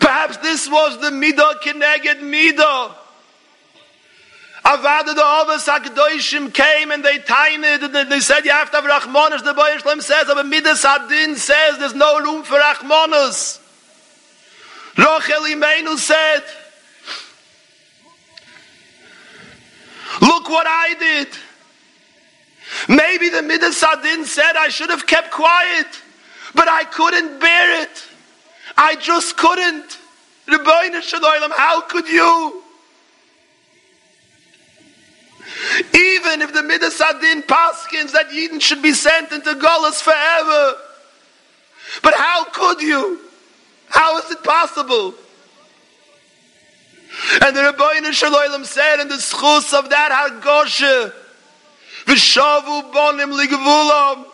Perhaps 0.00 0.38
this 0.38 0.70
was 0.70 1.00
the 1.00 1.10
midah 1.10 1.60
kineged 1.60 2.20
midah. 2.20 2.94
Avada 4.64 5.14
the 5.14 5.22
Avos 5.22 5.66
HaKadoshim 5.66 6.52
came 6.52 6.90
and 6.90 7.04
they 7.04 7.18
tinied 7.18 7.82
and 7.82 8.10
they 8.10 8.20
said 8.20 8.44
you 8.44 8.50
have 8.50 8.70
to 8.70 8.80
have 8.80 9.02
Rachmanis. 9.02 9.42
The 9.42 9.54
Boy 9.54 9.78
says, 10.00 10.26
but 10.26 10.46
Midas 10.46 10.84
Adin 10.84 11.36
says 11.36 11.78
there's 11.78 11.94
no 11.94 12.20
room 12.20 12.42
for 12.42 12.58
Rachmanis. 12.58 13.58
Rachel 14.98 15.44
Imenu 15.44 15.96
said, 15.96 16.42
look 20.20 20.48
what 20.50 20.66
I 20.68 20.94
did. 20.98 21.28
Maybe 22.88 23.30
the 23.30 23.42
Midas 23.42 23.82
Adin 23.82 24.24
said 24.26 24.56
I 24.56 24.68
should 24.68 24.90
have 24.90 25.06
kept 25.06 25.30
quiet, 25.30 25.86
but 26.54 26.68
I 26.68 26.84
couldn't 26.84 27.40
bear 27.40 27.82
it. 27.82 28.04
I 28.76 28.96
just 28.96 29.36
couldn't. 29.36 29.98
Rebbeinu 30.46 31.00
Shalom, 31.02 31.50
how 31.56 31.80
could 31.82 32.08
you? 32.08 32.62
Even 35.94 36.42
if 36.42 36.52
the 36.52 36.62
Midas 36.62 37.00
Adin 37.00 37.42
paskins 37.42 38.12
that 38.12 38.30
Yidden 38.30 38.60
should 38.60 38.82
be 38.82 38.92
sent 38.92 39.32
into 39.32 39.54
Golas 39.54 40.00
forever. 40.00 40.76
But 42.02 42.14
how 42.14 42.44
could 42.44 42.80
you? 42.80 43.20
How 43.88 44.18
is 44.18 44.30
it 44.30 44.42
possible? 44.42 45.14
And 47.42 47.56
the 47.56 47.60
Rabbeinu 47.60 48.12
Shalom 48.12 48.64
said 48.64 49.00
in 49.00 49.08
the 49.08 49.16
schus 49.16 49.76
of 49.76 49.90
that 49.90 50.10
Hargoshe, 50.12 51.12
V'shavu 52.04 52.92
bonim 52.92 53.36
ligvulam. 53.36 54.26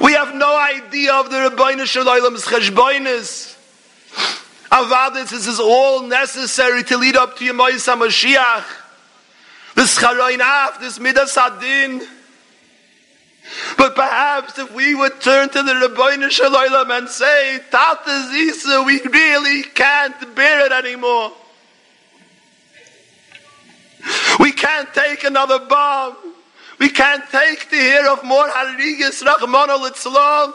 We 0.00 0.12
have 0.12 0.34
no 0.34 0.58
idea 0.58 1.14
of 1.14 1.30
the 1.30 1.36
Rabbeinu 1.36 1.86
Shalom's 1.86 2.44
cheshboinus. 2.44 3.56
Avadis, 4.70 5.30
this 5.30 5.46
is 5.46 5.58
all 5.60 6.02
necessary 6.02 6.82
to 6.84 6.98
lead 6.98 7.16
up 7.16 7.38
to 7.38 7.44
Yemois 7.44 7.88
HaMashiach. 7.88 8.64
This 9.78 9.94
this 10.80 10.98
midas. 10.98 11.38
But 13.76 13.94
perhaps 13.94 14.58
if 14.58 14.74
we 14.74 14.96
would 14.96 15.20
turn 15.20 15.50
to 15.50 15.62
the 15.62 15.72
Rabbeinu 15.72 16.32
Shalom 16.32 16.90
and 16.90 17.08
say, 17.08 17.60
Tata 17.70 18.10
Zisa, 18.28 18.84
we 18.84 19.00
really 19.02 19.62
can't 19.62 20.34
bear 20.34 20.66
it 20.66 20.72
anymore. 20.72 21.30
We 24.40 24.50
can't 24.50 24.92
take 24.92 25.22
another 25.22 25.60
bomb. 25.60 26.16
We 26.80 26.88
can't 26.88 27.22
take 27.30 27.70
the 27.70 27.76
hear 27.76 28.08
of 28.08 28.24
more 28.24 28.48
Harigas 28.48 29.22
Rachmana 29.22 29.78
Litzlan. 29.78 30.54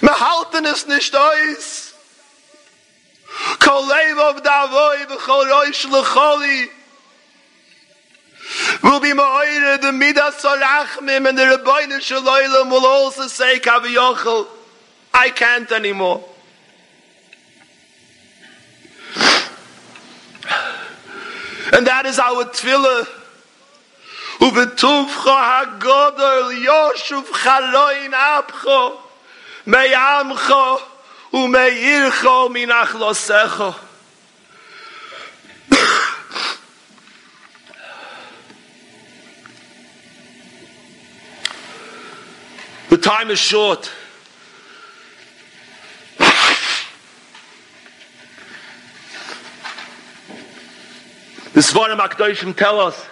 Mehalten 0.00 0.64
es 0.64 0.86
nicht 0.86 1.14
aus. 1.14 1.87
Will 8.82 9.00
be 9.00 9.12
ma'oire 9.12 9.80
the 9.80 9.92
midas 9.92 10.36
sorachmim 10.36 11.28
and 11.28 11.36
the 11.36 11.42
Rebbeinu 11.42 12.00
Shalom 12.00 12.70
will 12.70 12.86
also 12.86 13.26
say 13.26 13.58
Kaviyochel, 13.58 14.46
I 15.12 15.30
can't 15.30 15.70
anymore. 15.70 16.24
And 21.72 21.86
that 21.86 22.06
is 22.06 22.18
our 22.18 22.44
tefillah. 22.46 23.06
Uvetuvcha 24.38 25.66
hagodol 25.68 26.64
yoshuv 26.64 27.24
chaloin 27.24 28.12
apcho 28.12 28.96
meyamcho 29.66 30.80
umeircho. 31.32 32.48
The 42.88 42.96
time 42.96 43.30
is 43.30 43.38
short. 43.38 43.90
The 51.52 51.60
Svarim 51.60 51.98
HaKadoshim 51.98 52.56
tell 52.56 52.80
us, 52.80 53.04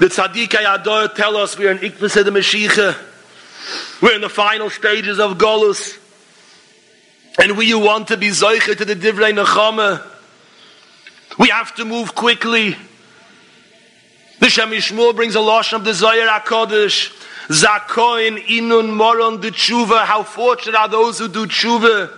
the 0.00 0.06
Tzadikei 0.06 0.74
Ador 0.74 1.08
tell 1.08 1.36
us 1.36 1.56
we 1.58 1.66
are 1.68 1.72
in 1.72 1.78
Ikvus 1.78 2.14
the 2.14 2.30
Mashiach. 2.30 2.96
We're 4.00 4.14
in 4.14 4.20
the 4.20 4.28
final 4.28 4.70
stages 4.70 5.20
of 5.20 5.38
Golus. 5.38 6.01
And 7.38 7.56
we 7.56 7.72
want 7.74 8.08
to 8.08 8.16
be 8.16 8.28
Zoiche 8.28 8.76
to 8.76 8.84
the 8.84 8.94
Divrei 8.94 9.32
Nechama, 9.32 10.06
we 11.38 11.48
have 11.48 11.74
to 11.76 11.84
move 11.84 12.14
quickly. 12.14 12.76
The 14.38 14.50
Shem 14.50 14.70
MiShmuel 14.70 15.16
brings 15.16 15.34
a 15.34 15.40
lotion 15.40 15.76
of 15.76 15.84
the 15.84 15.94
Zohar 15.94 16.40
HaKodesh. 16.40 17.18
Zakoin 17.48 18.38
inun 18.46 18.92
moron 18.92 19.40
de 19.40 19.50
tshuva. 19.50 20.04
How 20.04 20.22
fortunate 20.24 20.76
are 20.76 20.88
those 20.88 21.18
who 21.20 21.28
do 21.28 21.46
tshuva. 21.46 22.10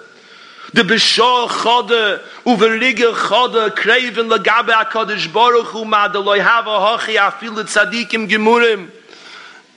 The 0.72 0.82
bishor 0.82 1.48
chode 1.48 2.20
uvelige 2.44 3.14
chode 3.14 3.70
kreven 3.70 4.28
legabe 4.36 4.70
HaKodesh 4.70 5.32
Baruch 5.32 5.66
Hu 5.66 5.84
ma 5.84 6.08
de 6.08 6.18
loy 6.18 6.40
hava 6.40 6.70
hochi 6.70 7.16
afil 7.16 7.54
tzadikim 7.62 8.28
gemurim. 8.28 8.90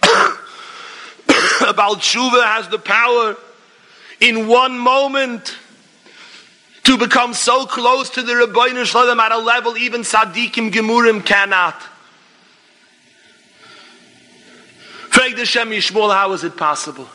About 1.69 1.99
tshuva 1.99 2.43
has 2.43 2.67
the 2.69 2.79
power 2.79 3.35
in 4.19 4.47
one 4.47 4.77
moment 4.77 5.57
to 6.83 6.97
become 6.97 7.33
so 7.33 7.65
close 7.65 8.09
to 8.11 8.21
the 8.21 8.33
Rabbeinu 8.33 8.85
Shalom 8.85 9.19
at 9.19 9.31
a 9.31 9.37
level 9.37 9.77
even 9.77 10.01
Sadiqim 10.01 10.71
Gemurim 10.71 11.25
cannot. 11.25 11.81
Frag 15.09 15.35
the 15.35 15.45
Shem 15.45 15.69
MiShmuel, 15.69 16.13
how 16.13 16.31
is 16.33 16.43
it 16.43 16.55
possible? 16.55 17.07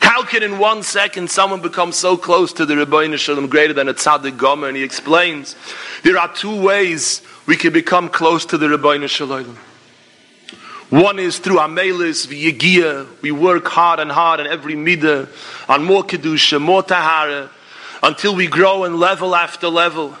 How 0.00 0.24
can 0.24 0.42
in 0.42 0.58
one 0.58 0.82
second 0.82 1.30
someone 1.30 1.60
become 1.60 1.92
so 1.92 2.16
close 2.16 2.52
to 2.54 2.66
the 2.66 2.74
Rebbeinu 2.74 3.18
Shalom 3.18 3.46
greater 3.46 3.72
than 3.72 3.88
a 3.88 3.94
tzaddik 3.94 4.36
gomer? 4.36 4.66
And 4.68 4.76
he 4.76 4.82
explains 4.82 5.54
there 6.02 6.18
are 6.18 6.32
two 6.34 6.60
ways 6.60 7.22
we 7.46 7.56
can 7.56 7.72
become 7.72 8.08
close 8.08 8.44
to 8.46 8.58
the 8.58 8.66
Rebbeinu 8.66 9.08
Shalom. 9.08 9.56
One 10.92 11.18
is 11.18 11.38
through 11.38 11.56
Amelis, 11.56 12.26
V'Yegia. 12.26 13.06
We 13.22 13.32
work 13.32 13.66
hard 13.66 13.98
and 13.98 14.12
hard 14.12 14.40
on 14.40 14.46
every 14.46 14.74
midah, 14.74 15.28
on 15.68 15.84
more 15.84 16.04
Kedusha, 16.04 16.60
more 16.60 16.82
Tahara, 16.82 17.50
until 18.02 18.34
we 18.36 18.46
grow 18.46 18.84
in 18.84 18.98
level 18.98 19.34
after 19.34 19.68
level. 19.68 20.16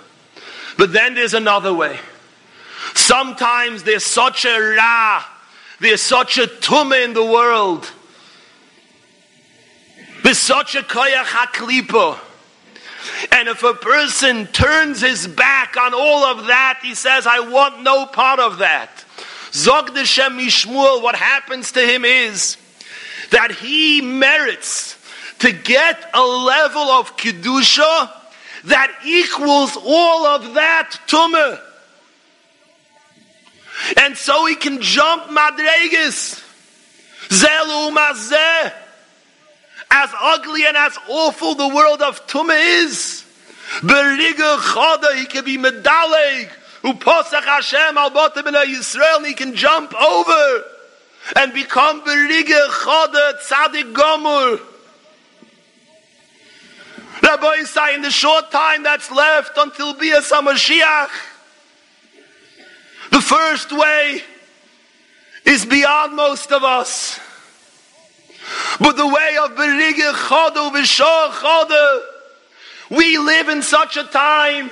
But 0.78 0.92
then 0.92 1.14
there's 1.14 1.34
another 1.34 1.74
way. 1.74 1.98
Sometimes 2.94 3.82
there's 3.82 4.04
such 4.04 4.46
a 4.46 4.58
Ra, 4.58 5.22
there's 5.78 6.00
such 6.00 6.38
a 6.38 6.46
Tumah 6.46 7.04
in 7.04 7.12
the 7.12 7.24
world 7.24 7.90
there's 10.22 10.38
such 10.38 10.74
a 10.74 10.82
koyach 10.82 11.24
haklipo. 11.24 12.18
And 13.32 13.48
if 13.48 13.62
a 13.64 13.74
person 13.74 14.46
turns 14.46 15.00
his 15.00 15.26
back 15.26 15.76
on 15.76 15.92
all 15.92 16.24
of 16.24 16.46
that, 16.46 16.78
he 16.82 16.94
says, 16.94 17.26
I 17.26 17.40
want 17.40 17.82
no 17.82 18.06
part 18.06 18.38
of 18.38 18.58
that. 18.58 19.01
Zog 19.52 19.96
Shem 20.04 20.38
Mishmuel, 20.38 21.02
what 21.02 21.14
happens 21.14 21.72
to 21.72 21.80
him 21.80 22.04
is 22.04 22.56
that 23.30 23.50
he 23.52 24.00
merits 24.00 24.98
to 25.40 25.52
get 25.52 26.10
a 26.14 26.22
level 26.22 26.82
of 26.82 27.16
Kedusha 27.16 28.10
that 28.64 28.92
equals 29.04 29.76
all 29.76 30.26
of 30.26 30.54
that 30.54 30.90
Tumah. 31.06 31.60
And 33.96 34.16
so 34.16 34.46
he 34.46 34.54
can 34.54 34.80
jump 34.80 35.24
Madregas. 35.24 36.42
Zelu 37.28 37.94
Mazeh 37.94 38.72
as 39.90 40.10
ugly 40.20 40.64
and 40.66 40.76
as 40.76 40.96
awful 41.08 41.54
the 41.54 41.68
world 41.68 42.00
of 42.00 42.26
Tumah 42.26 42.82
is, 42.84 43.24
Beriga 43.80 44.58
Chada, 44.58 45.14
he 45.16 45.26
can 45.26 45.44
be 45.44 45.58
medaleg, 45.58 46.48
Uposach 46.82 47.44
Hashem 47.44 47.96
al 47.96 48.10
Botem 48.10 48.44
Yisrael, 48.64 49.18
and 49.18 49.26
he 49.26 49.34
can 49.34 49.54
jump 49.54 49.94
over 49.94 50.64
and 51.36 51.52
become 51.54 52.02
Beriga 52.02 52.68
Chada 52.68 53.34
Tzadik 53.38 53.92
Gomur. 53.92 54.60
Rabbi 57.22 57.58
Isai, 57.58 57.94
in 57.94 58.02
the 58.02 58.10
short 58.10 58.50
time 58.50 58.82
that's 58.82 59.10
left 59.10 59.56
until 59.56 59.94
Bias 59.94 60.32
HaMashiach, 60.32 61.10
the 63.12 63.20
first 63.20 63.70
way 63.70 64.22
is 65.44 65.64
beyond 65.64 66.16
most 66.16 66.50
of 66.50 66.64
us. 66.64 67.20
But 68.80 68.96
the 68.96 69.06
way 69.06 69.36
of 69.42 69.52
Berige 69.52 70.12
Chodu 70.12 70.72
V'Shor 70.72 71.30
Chodu, 71.30 72.00
we 72.90 73.18
live 73.18 73.48
in 73.48 73.62
such 73.62 73.96
a 73.96 74.04
time. 74.04 74.70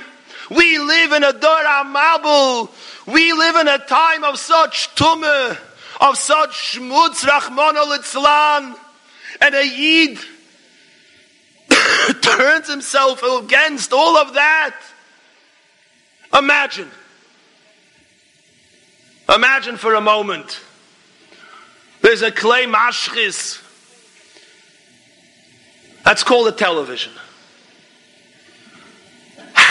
We 0.50 0.78
live 0.78 1.12
in 1.12 1.22
a 1.22 1.32
Dor 1.32 1.62
Amabul. 1.62 2.70
We 3.06 3.32
live 3.32 3.56
in 3.56 3.68
a 3.68 3.78
time 3.78 4.24
of 4.24 4.38
such 4.38 4.94
tumah, 4.96 5.56
of 6.00 6.18
such 6.18 6.74
shmutz 6.74 7.24
Rahman 7.24 7.76
al 7.76 8.76
and 9.40 9.54
a 9.54 9.66
Yid 9.66 10.18
turns 12.20 12.68
himself 12.68 13.22
against 13.22 13.92
all 13.92 14.16
of 14.16 14.34
that. 14.34 14.76
Imagine. 16.36 16.90
Imagine 19.32 19.76
for 19.76 19.94
a 19.94 20.00
moment. 20.00 20.60
There's 22.02 22.22
a 22.22 22.32
clay 22.32 22.66
mashchis 22.66 23.62
that's 26.04 26.24
called 26.24 26.48
a 26.48 26.52
television. 26.52 27.12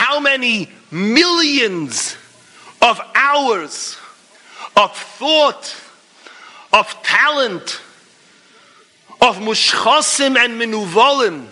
How 0.10 0.20
many 0.20 0.72
millions 0.90 2.18
of 2.82 3.00
hours 3.14 3.96
of 4.76 4.98
thought, 4.98 5.76
of 6.74 6.88
talent, 7.04 7.80
of 9.22 9.38
mushchosim 9.38 10.36
and 10.36 10.60
menuvolim 10.60 11.46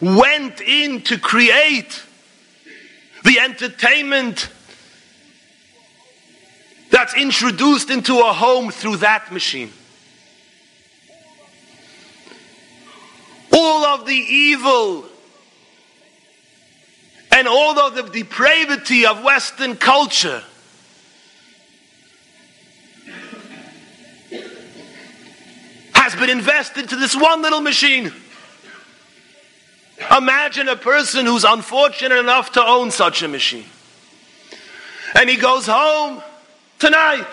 went 0.00 0.60
in 0.60 1.02
to 1.02 1.18
create 1.18 2.04
the 3.24 3.40
entertainment 3.40 4.48
that's 6.90 7.16
introduced 7.16 7.90
into 7.90 8.20
a 8.20 8.32
home 8.32 8.70
through 8.70 8.98
that 8.98 9.32
machine. 9.32 9.72
all 13.52 13.84
of 13.86 14.06
the 14.06 14.14
evil 14.14 15.06
and 17.36 17.46
all 17.46 17.78
of 17.78 17.94
the 17.94 18.02
depravity 18.02 19.04
of 19.04 19.22
Western 19.22 19.76
culture. 19.76 20.42
Has 25.92 26.14
been 26.14 26.30
invested 26.30 26.88
to 26.88 26.96
this 26.96 27.14
one 27.14 27.42
little 27.42 27.60
machine. 27.60 28.10
Imagine 30.16 30.68
a 30.68 30.76
person 30.76 31.26
who's 31.26 31.44
unfortunate 31.44 32.16
enough 32.16 32.52
to 32.52 32.64
own 32.64 32.90
such 32.90 33.22
a 33.22 33.28
machine. 33.28 33.66
And 35.14 35.28
he 35.28 35.36
goes 35.36 35.66
home 35.66 36.22
tonight. 36.78 37.28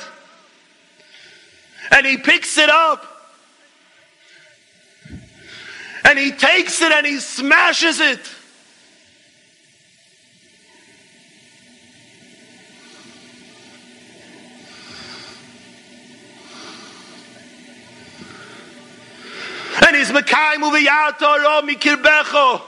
And 1.91 2.05
he 2.05 2.17
picks 2.17 2.57
it 2.57 2.69
up 2.69 3.05
and 6.03 6.19
he 6.19 6.33
takes 6.33 6.81
it 6.81 6.91
and 6.91 7.07
he 7.07 7.19
smashes 7.19 8.01
it. 8.01 8.19
And 19.85 19.95
he's 19.95 20.09
Mikirbecho. 21.61 22.61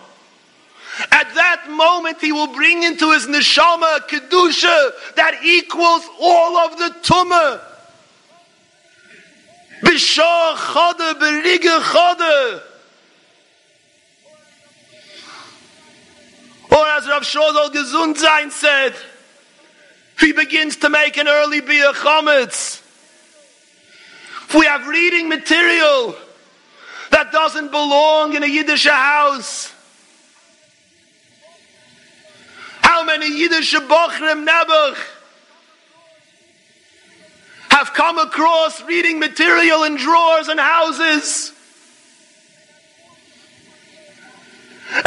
At 1.11 1.33
that 1.35 1.65
moment, 1.69 2.21
he 2.21 2.31
will 2.31 2.53
bring 2.53 2.83
into 2.83 3.11
his 3.11 3.27
neshama 3.27 3.99
kedusha 4.07 4.91
that 5.15 5.43
equals 5.43 6.03
all 6.19 6.57
of 6.57 6.77
the 6.77 6.95
tumah. 7.01 7.59
Bishor 9.81 10.55
chode, 10.55 11.19
berige 11.19 11.81
chode. 11.81 12.61
Or 16.71 16.87
as 16.87 17.07
Rav 17.07 17.23
Shodol 17.23 17.69
Gesundsein 17.71 18.51
said, 18.51 18.95
he 20.19 20.31
begins 20.33 20.77
to 20.77 20.89
make 20.89 21.17
an 21.17 21.27
early 21.27 21.61
beer. 21.61 21.91
If 21.93 22.83
we 24.53 24.65
have 24.65 24.87
reading 24.87 25.29
material 25.29 26.15
that 27.15 27.31
doesn't 27.31 27.71
belong 27.71 28.35
in 28.35 28.43
a 28.43 28.45
Yiddish 28.45 28.85
house, 28.85 29.71
how 32.81 33.05
many 33.05 33.29
Yiddish 33.29 33.73
bochrim 33.73 34.45
nebuch 34.45 34.97
have 37.69 37.93
come 37.93 38.17
across 38.17 38.81
reading 38.83 39.17
material 39.17 39.85
in 39.85 39.95
drawers 39.95 40.49
and 40.49 40.59
houses 40.59 41.53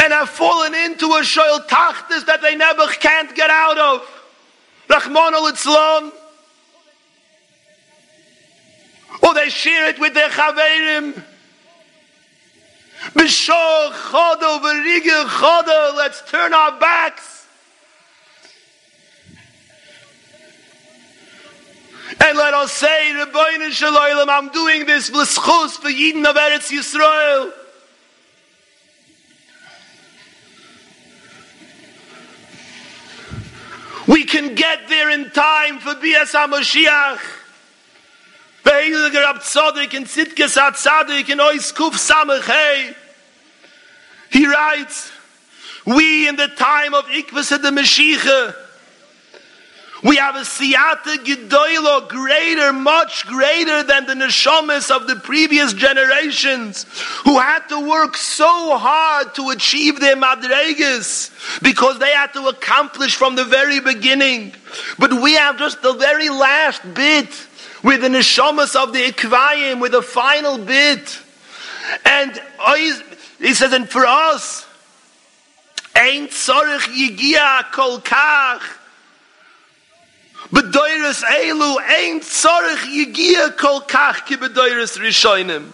and 0.02 0.10
have 0.10 0.30
fallen 0.30 0.74
into 0.74 1.08
a 1.08 1.20
shoyl 1.20 1.60
tachtis 1.66 2.24
that 2.24 2.40
they 2.40 2.56
never 2.56 2.86
can't 2.86 3.34
get 3.34 3.50
out 3.50 3.76
of. 3.76 4.24
Rahman 4.88 5.34
al 5.34 6.12
Or 9.22 9.34
they 9.34 9.50
share 9.50 9.90
it 9.90 9.98
with 9.98 10.14
their 10.14 10.30
chaverim. 10.30 11.22
Let's 16.08 16.30
turn 16.30 16.54
our 16.54 16.78
backs. 16.78 17.46
And 22.20 22.38
let 22.38 22.54
us 22.54 22.72
say, 22.72 23.12
Shalom, 23.70 24.30
I'm 24.30 24.48
doing 24.48 24.86
this 24.86 25.10
l'schus 25.10 25.76
for 25.76 25.88
Yidden 25.88 26.26
of 26.26 26.36
Eretz 26.36 26.70
Yisrael. 26.70 27.52
We 34.06 34.24
can 34.24 34.54
get 34.54 34.88
there 34.88 35.10
in 35.10 35.30
time 35.30 35.80
for 35.80 35.94
Bias 35.94 36.32
HaMashiach. 36.32 37.37
Be'iliger 38.64 39.24
Ab 39.24 39.36
Tzadik 39.36 39.94
and 39.94 40.06
Tzidkes 40.06 40.56
HaTzadik 40.56 41.30
and 41.30 41.40
Ois 41.40 41.72
Kuf 41.72 41.94
Samach 41.94 42.94
He 44.30 44.46
writes, 44.46 45.12
we 45.86 46.28
in 46.28 46.36
the 46.36 46.48
time 46.48 46.92
of 46.92 47.06
Ikvas 47.06 47.48
the 47.62 47.70
Mashiach, 47.70 48.54
We 50.04 50.16
have 50.16 50.36
a 50.36 50.40
siyata 50.40 51.16
gedoilo 51.24 52.08
greater, 52.08 52.72
much 52.72 53.26
greater 53.26 53.82
than 53.82 54.06
the 54.06 54.12
neshamas 54.14 54.94
of 54.94 55.06
the 55.06 55.16
previous 55.16 55.72
generations 55.72 56.84
who 57.24 57.38
had 57.38 57.66
to 57.68 57.88
work 57.88 58.16
so 58.16 58.76
hard 58.76 59.34
to 59.36 59.48
achieve 59.48 59.98
their 59.98 60.14
madregas 60.14 61.62
because 61.62 61.98
they 61.98 62.12
had 62.12 62.32
to 62.34 62.48
accomplish 62.48 63.16
from 63.16 63.34
the 63.34 63.44
very 63.44 63.80
beginning. 63.80 64.52
But 64.98 65.14
we 65.14 65.34
have 65.34 65.58
just 65.58 65.82
the 65.82 65.94
very 65.94 66.28
last 66.28 66.82
bit 66.94 67.47
with 67.82 68.02
the 68.02 68.08
neshamas 68.08 68.74
of 68.76 68.92
the 68.92 69.00
ikvayim, 69.00 69.80
with 69.80 69.92
the 69.92 70.02
final 70.02 70.58
bit. 70.58 71.18
And 72.04 72.40
he 73.40 73.54
says, 73.54 73.72
and 73.72 73.88
for 73.88 74.04
us, 74.04 74.66
ain't 75.96 76.30
sorich 76.30 76.86
yigia 76.88 77.70
kol 77.72 78.00
kach 78.00 78.62
Bedoyres 80.52 81.22
elu 81.24 81.76
ein 81.78 82.20
tzorich 82.20 82.86
yigia 82.88 83.54
kol 83.56 83.82
kach 83.82 84.24
ki 84.24 84.36
bedoyres 84.36 84.96
rishonim. 84.96 85.66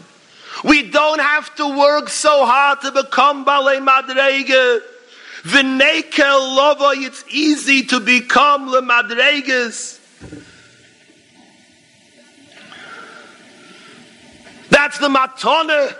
We 0.64 0.90
don't 0.90 1.20
have 1.20 1.54
to 1.56 1.78
work 1.78 2.08
so 2.08 2.44
hard 2.44 2.80
to 2.80 2.90
become 2.90 3.44
balei 3.44 3.78
madrege. 3.78 4.80
V'nekel 5.42 6.56
lovo, 6.56 6.90
it's 6.90 7.24
easy 7.30 7.82
to 7.84 8.00
become 8.00 8.68
le 8.68 8.82
madreges. 8.82 10.00
That's 14.74 14.98
the 14.98 15.08
matone 15.08 15.94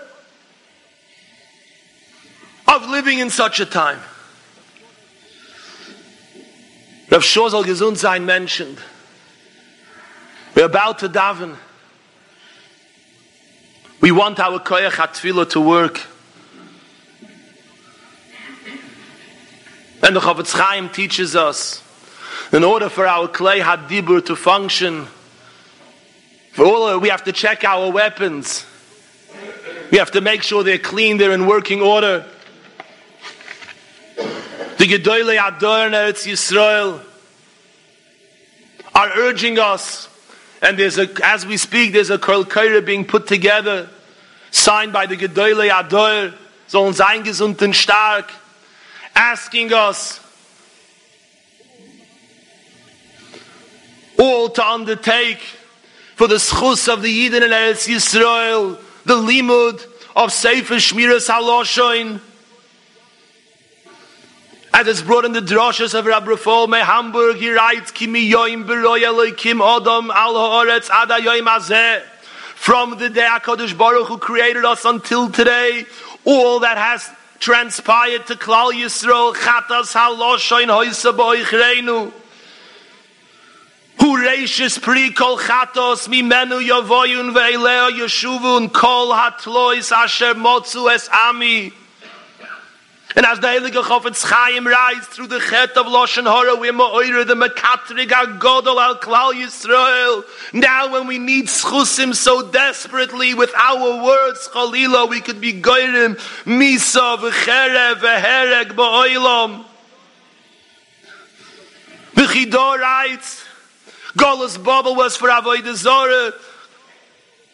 of 2.67 2.89
living 2.89 3.19
in 3.19 3.29
such 3.29 3.61
a 3.61 3.65
time. 3.65 4.01
Rav 7.09 7.23
Shor 7.23 7.51
soll 7.51 7.63
gesund 7.63 7.95
sein 7.95 8.77
We're 10.53 10.65
about 10.65 10.99
to 10.99 11.07
daven. 11.07 11.55
We 14.01 14.11
want 14.11 14.41
our 14.41 14.59
koyach 14.59 14.91
hatfila 14.91 15.49
to 15.51 15.61
work. 15.61 16.01
And 20.03 20.17
the 20.17 20.19
Chofetz 20.19 20.51
Chaim 20.51 20.89
teaches 20.89 21.33
us, 21.33 21.81
in 22.51 22.65
order 22.65 22.89
for 22.89 23.07
our 23.07 23.29
clay 23.29 23.61
hadibur 23.61 24.25
to 24.25 24.35
function, 24.35 25.07
for 26.55 26.63
all 26.63 26.99
we 27.01 27.09
have 27.09 27.25
to 27.25 27.33
check 27.33 27.65
our 27.65 27.91
weapons. 27.91 28.65
We 29.91 29.97
have 29.97 30.11
to 30.11 30.21
make 30.21 30.41
sure 30.41 30.63
they're 30.63 30.77
clean, 30.77 31.17
they're 31.17 31.33
in 31.33 31.47
working 31.47 31.81
order. 31.81 32.25
The 34.15 34.87
Gedoyle 34.87 35.35
Ador 35.35 35.87
in 35.87 35.91
Eretz 35.91 36.25
Yisrael 36.25 37.03
are 38.93 39.11
urging 39.17 39.59
us, 39.59 40.07
and 40.61 40.79
there's 40.79 40.97
a, 40.97 41.09
as 41.25 41.45
we 41.45 41.57
speak, 41.57 41.91
there's 41.91 42.09
a 42.09 42.17
Kol 42.17 42.45
being 42.81 43.03
put 43.03 43.27
together, 43.27 43.89
signed 44.51 44.93
by 44.93 45.07
the 45.07 45.17
Gedoyle 45.17 45.77
Ador, 45.77 46.33
sollen 46.69 46.93
sein 46.93 47.25
gesund 47.25 47.61
und 47.61 47.75
stark, 47.75 48.31
asking 49.13 49.73
us 49.73 50.21
all 54.17 54.47
to 54.47 54.65
undertake 54.65 55.41
for 56.15 56.27
the 56.27 56.35
schus 56.35 56.91
of 56.91 57.01
the 57.01 57.29
Yidden 57.29 57.43
in 57.43 57.51
Eretz 57.51 57.87
Yisrael, 57.87 58.79
the 59.05 59.15
limud 59.15 59.85
of 60.15 60.31
Sefer 60.31 60.75
Shmiras 60.75 61.29
Haloshoin, 61.29 62.21
as 64.73 64.87
it's 64.87 65.01
brought 65.01 65.23
in 65.23 65.31
the 65.31 65.39
droshes 65.39 65.97
of 65.97 66.05
Rabbi 66.05 66.27
Rafal 66.27 66.83
Hamburg, 66.83 67.37
he 67.37 67.49
writes, 67.49 67.91
Kimi 67.91 68.29
yoim 68.29 68.65
beroy 68.65 69.35
kim 69.37 69.59
odom 69.59 70.09
al 70.09 70.33
ha'oretz 70.33 70.89
ada 70.89 71.25
yoim 71.25 71.47
azeh. 71.47 72.01
From 72.55 72.97
the 72.97 73.09
day 73.09 73.21
HaKadosh 73.21 73.77
Baruch 73.77 74.07
who 74.07 74.17
created 74.17 74.65
us 74.65 74.83
until 74.83 75.29
today, 75.29 75.85
all 76.25 76.59
that 76.59 76.77
has 76.77 77.09
transpired 77.39 78.27
to 78.27 78.35
Klal 78.35 78.73
Yisrael, 78.73 79.33
chatas 79.33 79.93
haloshoin 79.93 80.67
hoysa 80.67 81.15
boichreinu. 81.15 82.11
Hu 84.05 84.17
reishis 84.17 84.79
pri 84.79 85.09
kol 85.09 85.39
chatos 85.39 86.07
mimenu 86.07 86.61
yavoyun 86.61 87.33
ve'eleo 87.33 87.89
yeshuvun 87.89 88.71
kol 88.71 89.11
hatlois 89.11 89.91
asher 89.91 90.35
motzu 90.35 90.93
es 90.93 91.09
ami. 91.09 91.73
And 93.15 93.25
as 93.25 93.39
the 93.39 93.47
Heilige 93.47 93.81
Chofetz 93.83 94.23
Chaim 94.23 94.67
rise 94.67 95.07
through 95.07 95.25
the 95.25 95.39
chet 95.39 95.71
of 95.71 95.87
Lashon 95.87 96.25
Hara, 96.25 96.55
we're 96.55 96.71
ma'oyer 96.71 97.25
the 97.25 97.33
Mekatrig 97.33 98.09
HaGodol 98.09 98.79
al 98.79 98.97
Klal 98.97 99.33
Yisrael. 99.33 100.23
Now 100.53 100.91
when 100.91 101.07
we 101.07 101.17
need 101.17 101.45
schusim 101.45 102.13
so 102.13 102.47
desperately 102.51 103.33
with 103.33 103.55
our 103.55 104.03
words, 104.03 104.47
Chalila, 104.53 105.09
we 105.09 105.19
could 105.19 105.41
be 105.41 105.59
goyrim, 105.59 106.13
misa, 106.45 107.17
v'cherev, 107.17 107.95
v'hereg, 107.95 108.67
ba'oilam. 108.75 109.65
The 112.13 112.21
Chidor 112.21 112.77
writes, 112.77 113.45
Golas 114.17 114.61
Baba 114.63 114.91
was 114.91 115.17
for 115.17 115.29
Avodah 115.29 115.75
Zorah, 115.75 116.33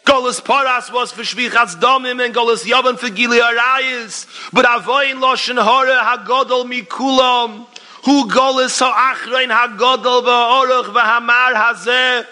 Golas 0.05 0.43
Paras 0.43 0.91
was 0.91 1.11
for 1.11 1.21
Shvichas 1.21 1.79
Domim 1.79 2.23
and 2.23 2.33
Golas 2.33 2.65
Yavan 2.65 2.97
for 2.97 3.09
Gili 3.09 3.37
Arayis. 3.37 4.27
But 4.51 4.65
Avoin 4.65 5.21
Loshen 5.21 5.61
Hora 5.61 5.95
HaGodol 5.95 6.65
Mikulam. 6.65 7.67
Hu 8.03 8.27
Golas 8.27 8.79
Ha'achrein 8.79 9.55
HaGodol 9.55 10.23
V'Oroch 10.23 10.93
V'Hamar 10.93 11.53
Hazeh. 11.53 12.25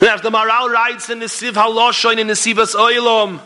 And 0.00 0.08
as 0.08 0.20
the 0.22 0.30
Maharal 0.30 0.70
writes 0.70 1.10
in 1.10 1.18
the 1.18 1.26
Siv 1.26 1.52
Haloshoin 1.52 2.18
in 2.18 2.28
the 2.28 2.34
Sivas 2.34 2.76
Oilom, 2.76 3.40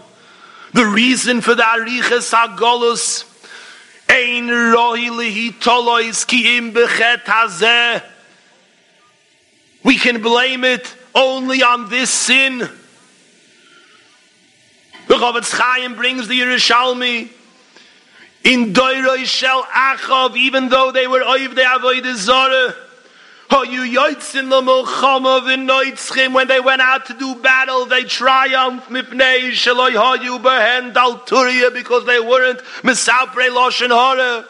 the 0.74 0.84
reason 0.84 1.40
for 1.40 1.54
the 1.54 1.64
Ariches 1.64 2.30
HaGolus 2.30 3.24
Ein 4.12 4.48
Ki 6.26 6.58
Im 6.58 6.72
Bechet 6.72 7.24
Hazeh 7.24 8.02
we 9.82 9.96
can 9.96 10.22
blame 10.22 10.64
it 10.64 10.94
only 11.14 11.62
on 11.62 11.88
this 11.88 12.10
sin. 12.10 12.58
The 12.58 12.68
Chofetz 15.14 15.52
Chaim 15.52 15.96
brings 15.96 16.28
the 16.28 16.40
Yerushalmi 16.40 17.28
in 18.44 18.72
Doiroi 18.72 19.24
Shel 19.24 19.62
Achav, 19.64 20.36
even 20.36 20.68
though 20.68 20.92
they 20.92 21.06
were 21.06 21.20
Oiv 21.20 21.54
de 21.54 21.62
Avodah 21.62 22.14
Zorah. 22.14 22.74
When 26.32 26.48
they 26.48 26.60
went 26.60 26.80
out 26.80 27.06
to 27.06 27.14
do 27.14 27.34
battle 27.34 27.84
they 27.86 28.04
triumphed 28.04 28.88
because 31.70 32.06
they 32.06 32.20
weren't 32.20 32.60
hara 33.90 34.46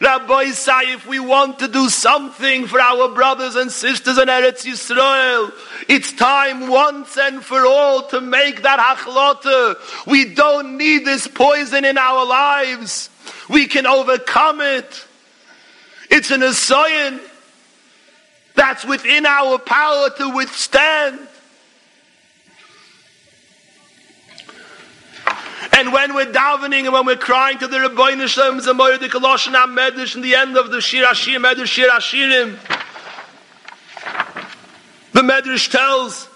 Rabbi 0.00 0.50
say 0.50 0.92
if 0.94 1.06
we 1.06 1.20
want 1.20 1.58
to 1.58 1.68
do 1.68 1.88
something 1.90 2.66
for 2.66 2.80
our 2.80 3.14
brothers 3.14 3.54
and 3.54 3.70
sisters 3.70 4.16
in 4.16 4.28
Eretz 4.28 4.64
Yisrael, 4.64 5.52
it's 5.88 6.12
time 6.12 6.68
once 6.68 7.18
and 7.18 7.44
for 7.44 7.66
all 7.66 8.08
to 8.08 8.22
make 8.22 8.62
that 8.62 8.80
hachlota. 8.80 9.76
We 10.06 10.34
don't 10.34 10.78
need 10.78 11.04
this 11.04 11.28
poison 11.28 11.84
in 11.84 11.98
our 11.98 12.24
lives. 12.24 13.10
We 13.50 13.66
can 13.66 13.86
overcome 13.86 14.62
it. 14.62 15.06
It's 16.10 16.30
an 16.30 16.42
assignment 16.42 17.29
that's 18.60 18.84
within 18.84 19.24
our 19.24 19.58
power 19.58 20.10
to 20.10 20.28
withstand. 20.36 21.18
And 25.72 25.94
when 25.94 26.14
we're 26.14 26.30
davening 26.30 26.84
and 26.84 26.92
when 26.92 27.06
we're 27.06 27.16
crying 27.16 27.56
to 27.60 27.66
the 27.66 27.78
Rebbeinu 27.78 28.28
Shalom 28.28 28.60
Zamoyer 28.60 29.00
the 29.00 29.08
Colossian 29.08 29.54
Medrash 29.54 30.14
in 30.14 30.20
the 30.20 30.34
end 30.34 30.58
of 30.58 30.70
the 30.70 30.82
Shir 30.82 31.06
Ashir 31.10 31.40
Medrash 31.40 31.68
Shir 31.68 31.88
Ashirim, 31.88 32.58
the 35.14 35.22
Medrash 35.22 35.70
tells 35.70 36.28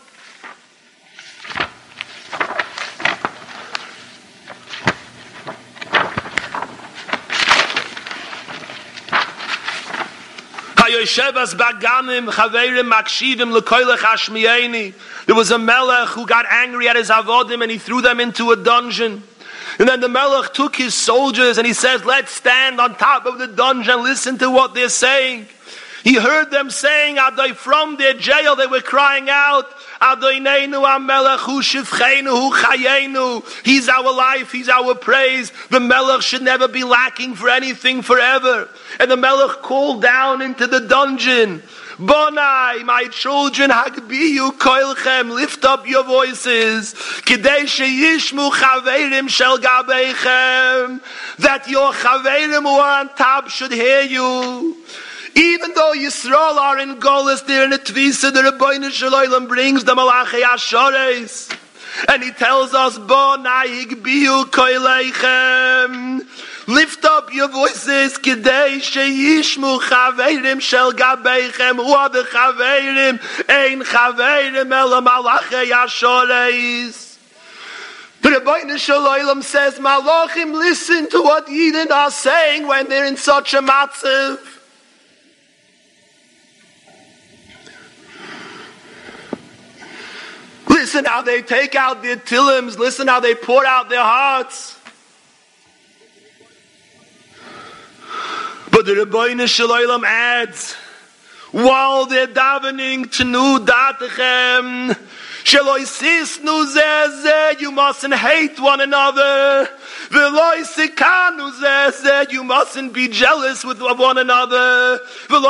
There 15.26 15.34
was 15.34 15.50
a 15.50 15.58
melech 15.58 16.08
who 16.08 16.26
got 16.26 16.46
angry 16.50 16.88
at 16.88 16.96
his 16.96 17.10
avodim 17.10 17.62
and 17.62 17.70
he 17.70 17.78
threw 17.78 18.00
them 18.00 18.20
into 18.20 18.50
a 18.50 18.56
dungeon. 18.56 19.22
And 19.78 19.88
then 19.88 20.00
the 20.00 20.08
Melech 20.08 20.52
took 20.52 20.76
his 20.76 20.94
soldiers 20.94 21.58
and 21.58 21.66
he 21.66 21.72
says, 21.72 22.04
let's 22.04 22.30
stand 22.30 22.80
on 22.80 22.94
top 22.94 23.26
of 23.26 23.38
the 23.38 23.48
dungeon, 23.48 24.02
listen 24.04 24.38
to 24.38 24.50
what 24.50 24.74
they're 24.74 24.88
saying. 24.88 25.48
He 26.04 26.14
heard 26.14 26.50
them 26.50 26.70
saying, 26.70 27.16
Adai, 27.16 27.54
from 27.54 27.96
their 27.96 28.14
jail, 28.14 28.56
they 28.56 28.66
were 28.66 28.82
crying 28.82 29.28
out, 29.30 29.66
Hu 30.00 31.62
Shivchenu 31.62 33.14
Hu. 33.14 33.44
He's 33.64 33.88
our 33.88 34.12
life, 34.14 34.52
He's 34.52 34.68
our 34.68 34.94
praise. 34.94 35.52
The 35.70 35.80
Melech 35.80 36.22
should 36.22 36.42
never 36.42 36.68
be 36.68 36.84
lacking 36.84 37.34
for 37.34 37.48
anything 37.48 38.02
forever. 38.02 38.68
And 39.00 39.10
the 39.10 39.16
Melech 39.16 39.62
called 39.62 40.02
down 40.02 40.42
into 40.42 40.66
the 40.66 40.80
dungeon. 40.80 41.62
Bonai, 41.98 42.84
my 42.84 43.06
children, 43.12 43.70
Hagbiyu 43.70 44.58
Koilchem, 44.58 45.30
lift 45.30 45.64
up 45.64 45.86
your 45.86 46.02
voices. 46.02 46.92
Kidei 46.94 47.62
Sheyishmu 47.62 48.50
Chaverim 48.50 49.28
Shel 49.28 49.58
Gabeichem. 49.58 51.00
That 51.38 51.68
your 51.68 51.92
Chaverim 51.92 52.62
who 52.62 52.68
are 52.68 53.00
on 53.00 53.14
top 53.14 53.48
should 53.48 53.70
hear 53.70 54.02
you. 54.02 54.76
Even 55.36 55.74
though 55.74 55.92
Yisrael 55.96 56.56
are 56.56 56.78
in 56.78 57.00
Golis, 57.00 57.44
they're 57.46 57.64
in 57.64 57.72
a 57.72 57.78
Tvisa, 57.78 58.32
the 58.32 58.40
Rebbeinu 58.40 58.90
Shalom 58.90 59.48
brings 59.48 59.82
the 59.82 59.94
Malachi 59.94 60.42
Ashores. 60.42 61.52
And 62.08 62.22
he 62.22 62.30
tells 62.32 62.72
us, 62.72 62.98
Bonai 62.98 63.84
Higbiyu 63.84 64.44
Koilechem. 64.46 66.26
Lift 66.68 67.04
up 67.04 67.34
your 67.34 67.48
voices, 67.48 68.16
Kidei 68.18 68.76
Sheyishmu 68.76 69.80
Chaverim 69.80 70.60
Shel 70.60 70.92
Gabeichem, 70.92 71.76
Hu 71.76 72.12
the 72.12 72.22
Chaverim, 72.22 73.20
Ein 73.48 73.82
Chaverim 73.82 74.72
El 74.72 75.00
Malachi 75.00 75.70
Ashores. 75.70 77.18
The 78.22 78.28
Rebbeinu 78.30 78.78
Shalom 78.78 79.42
says, 79.42 79.80
Malachim, 79.80 80.52
listen 80.52 81.10
to 81.10 81.22
what 81.22 81.48
Yidden 81.48 81.90
are 81.90 82.10
saying 82.10 82.68
when 82.68 82.88
they're 82.88 83.06
in 83.06 83.16
such 83.16 83.52
a 83.52 83.60
matzav. 83.60 84.38
Listen 90.84 91.06
how 91.06 91.22
they 91.22 91.40
take 91.40 91.74
out 91.74 92.02
their 92.02 92.16
tilims. 92.16 92.76
Listen 92.76 93.08
how 93.08 93.18
they 93.18 93.34
pour 93.34 93.64
out 93.64 93.88
their 93.88 94.02
hearts. 94.02 94.78
But 98.70 98.84
the 98.84 98.92
Rebbeinu 98.92 99.48
Shalom 99.48 100.04
adds, 100.04 100.74
while 101.52 102.04
they're 102.04 102.26
davening 102.26 103.10
to 103.12 103.24
Sheloisisnu 103.24 103.64
zeh 103.64 104.98
you 107.60 107.70
mustn't 107.70 108.14
hate 108.14 108.58
one 108.58 108.80
another. 108.80 109.68
You 112.30 112.44
mustn't 112.44 112.92
be 112.92 113.08
jealous 113.08 113.64
with 113.64 113.82
one 113.82 114.18
another. 114.18 115.00
Do 115.28 115.40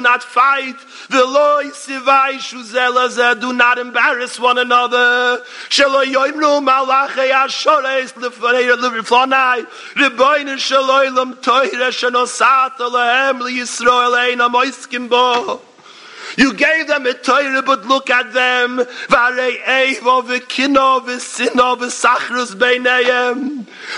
not 0.00 0.22
fight. 0.22 0.76
Do 1.10 1.26
not 3.52 3.78
embarrass 3.78 4.38
one 4.38 4.58
another. 4.58 5.42
Shaloilam 10.60 11.42
toire 11.42 11.90
shenosat 11.90 12.76
alehem 12.76 13.40
liyisrael 13.40 14.14
ein 14.14 14.38
amoiskim 14.38 15.08
bo. 15.08 15.60
You 16.36 16.54
gave 16.54 16.86
them 16.86 17.06
a 17.06 17.14
Torah, 17.14 17.62
but 17.62 17.86
look 17.86 18.10
at 18.10 18.32
them. 18.32 18.76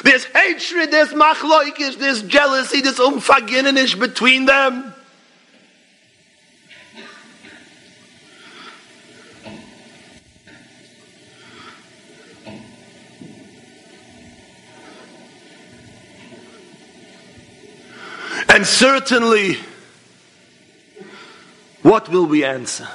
There's 0.02 0.24
hatred, 0.24 0.90
there's 0.90 1.12
machloikish, 1.12 1.98
there's 1.98 2.22
jealousy, 2.22 2.80
there's 2.80 2.98
umfagininish 2.98 3.98
between 3.98 4.46
them. 4.46 4.94
And 18.48 18.66
certainly, 18.66 19.56
what 21.82 22.08
will 22.08 22.26
we 22.26 22.44
answer? 22.44 22.88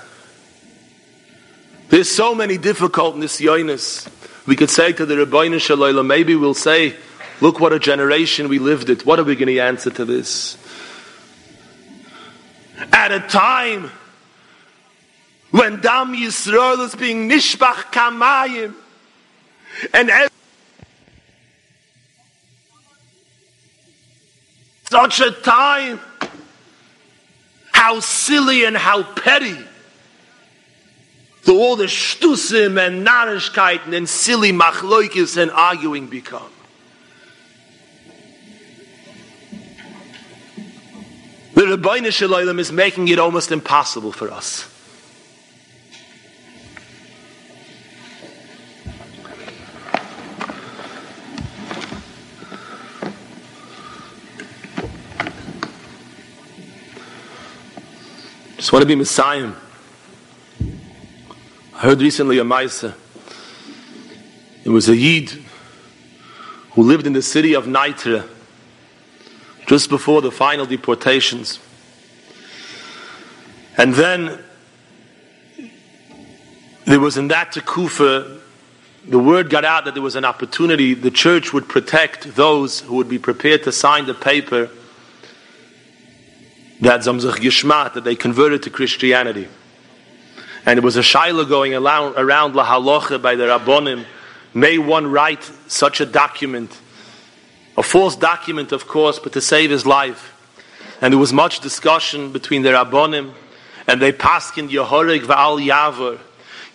There's 1.90 2.10
so 2.10 2.36
many 2.36 2.58
difficult 2.58 3.16
nisyonis. 3.16 4.08
We 4.46 4.56
could 4.56 4.70
say 4.70 4.94
to 4.94 5.06
the 5.06 5.16
Rebbeinu 5.16 5.60
Shalom, 5.60 6.08
maybe 6.08 6.36
we'll 6.36 6.54
say, 6.54 6.96
look 7.42 7.60
what 7.60 7.74
a 7.74 7.80
generation 7.80 8.50
we 8.50 8.60
lived 8.60 8.90
it. 8.90 9.06
What 9.06 9.20
are 9.20 9.24
we 9.24 9.36
going 9.36 9.48
to 9.48 9.60
answer 9.60 9.90
to 9.92 10.06
this? 10.06 10.58
At 12.92 13.12
a 13.12 13.20
time 13.22 13.92
when 15.52 15.80
Dam 15.82 16.14
Yisrael 16.14 16.86
is 16.86 16.96
being 16.96 17.30
nishbach 17.30 17.92
kamayim, 17.92 18.74
and 19.94 20.12
such 24.90 25.20
a 25.20 25.32
time. 25.32 26.00
How 27.88 28.02
silly 28.02 28.66
and 28.66 28.76
how 28.76 29.02
petty. 29.02 29.58
The 31.46 31.54
all 31.54 31.78
the 31.78 31.86
shtusim 31.86 32.78
and 32.86 33.08
narishkeit 33.08 33.94
and 33.94 34.10
silly 34.10 34.52
machloikis 34.52 35.42
and 35.42 35.50
arguing 35.52 36.08
become. 36.08 36.52
The 41.54 41.62
Rebbeinu 41.62 42.12
Shalom 42.12 42.60
is 42.60 42.74
making 42.74 43.08
it 43.08 43.20
almost 43.20 43.54
impossible 43.54 44.12
for 44.12 44.34
us. 44.34 44.68
Want 58.72 58.84
to 58.84 58.88
be 58.88 58.96
Messiah. 58.96 59.54
I 61.74 61.80
heard 61.80 62.02
recently 62.02 62.38
a 62.38 62.44
Maisa. 62.44 62.94
It 64.66 64.70
was 64.70 64.90
a 64.90 64.96
Yid 64.96 65.32
who 66.72 66.84
lived 66.84 67.08
in 67.08 67.14
the 67.14 67.22
city 67.22 67.56
of 67.56 67.66
Nitra 67.66 68.28
just 69.68 69.90
before 69.90 70.22
the 70.22 70.32
final 70.32 70.66
deportations. 70.66 71.60
And 73.78 73.94
then 73.94 74.44
there 76.86 77.00
was 77.00 77.18
in 77.18 77.30
that 77.30 77.54
Tekufa, 77.54 78.42
the 79.08 79.20
word 79.20 79.50
got 79.50 79.64
out 79.64 79.86
that 79.86 79.94
there 79.94 80.04
was 80.04 80.18
an 80.18 80.26
opportunity, 80.26 80.94
the 80.94 81.12
church 81.12 81.54
would 81.54 81.70
protect 81.70 82.36
those 82.36 82.82
who 82.82 82.96
would 82.96 83.08
be 83.08 83.18
prepared 83.18 83.64
to 83.64 83.72
sign 83.72 84.08
the 84.08 84.14
paper 84.14 84.70
that 86.82 87.02
Zamzach 87.02 87.38
Gishmat, 87.38 87.94
that 87.94 88.04
they 88.04 88.16
converted 88.16 88.64
to 88.64 88.70
Christianity. 88.70 89.48
And 90.66 90.78
it 90.78 90.84
was 90.84 90.98
a 90.98 91.02
shaila 91.02 91.48
going 91.48 91.74
around, 91.74 92.16
around 92.18 92.54
by 92.54 93.36
the 93.36 93.46
Rabbonim. 93.46 94.06
May 94.54 94.78
one 94.78 95.08
write 95.08 95.44
such 95.68 96.02
a 96.02 96.06
document? 96.06 96.78
A 97.78 97.84
false 97.84 98.16
document, 98.16 98.72
of 98.72 98.88
course, 98.88 99.20
but 99.20 99.34
to 99.34 99.42
save 99.42 99.70
his 99.70 99.86
life. 99.86 100.34
And 101.02 101.14
there 101.14 101.20
was 101.20 101.32
much 101.32 101.60
discussion 101.60 102.32
between 102.32 102.64
the 102.64 102.70
Rabbonim, 102.70 103.34
and 103.88 104.02
they 104.02 104.12
passed 104.12 104.58
in 104.58 104.70
Yehorig 104.70 105.22
Va'al 105.22 105.66
Yavor. 105.66 106.20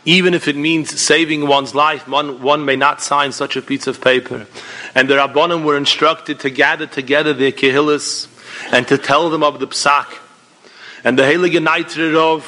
Even 0.04 0.34
if 0.34 0.48
it 0.48 0.56
means 0.56 1.00
saving 1.00 1.46
one's 1.46 1.74
life, 1.74 2.08
one, 2.08 2.42
one 2.42 2.64
may 2.64 2.76
not 2.76 3.00
sign 3.02 3.30
such 3.30 3.56
a 3.56 3.62
piece 3.62 3.86
of 3.86 4.00
paper. 4.00 4.46
And 4.94 5.08
the 5.08 5.14
Rabbonim 5.14 5.64
were 5.64 5.76
instructed 5.76 6.40
to 6.40 6.50
gather 6.50 6.86
together 6.86 7.32
their 7.32 7.52
kehillas 7.52 8.26
and 8.70 8.86
to 8.88 8.98
tell 8.98 9.30
them 9.30 9.42
of 9.42 9.60
the 9.60 9.66
psak. 9.66 10.06
And 11.04 11.18
the 11.18 11.22
Heilige 11.22 11.64
Neitrerov 11.64 12.44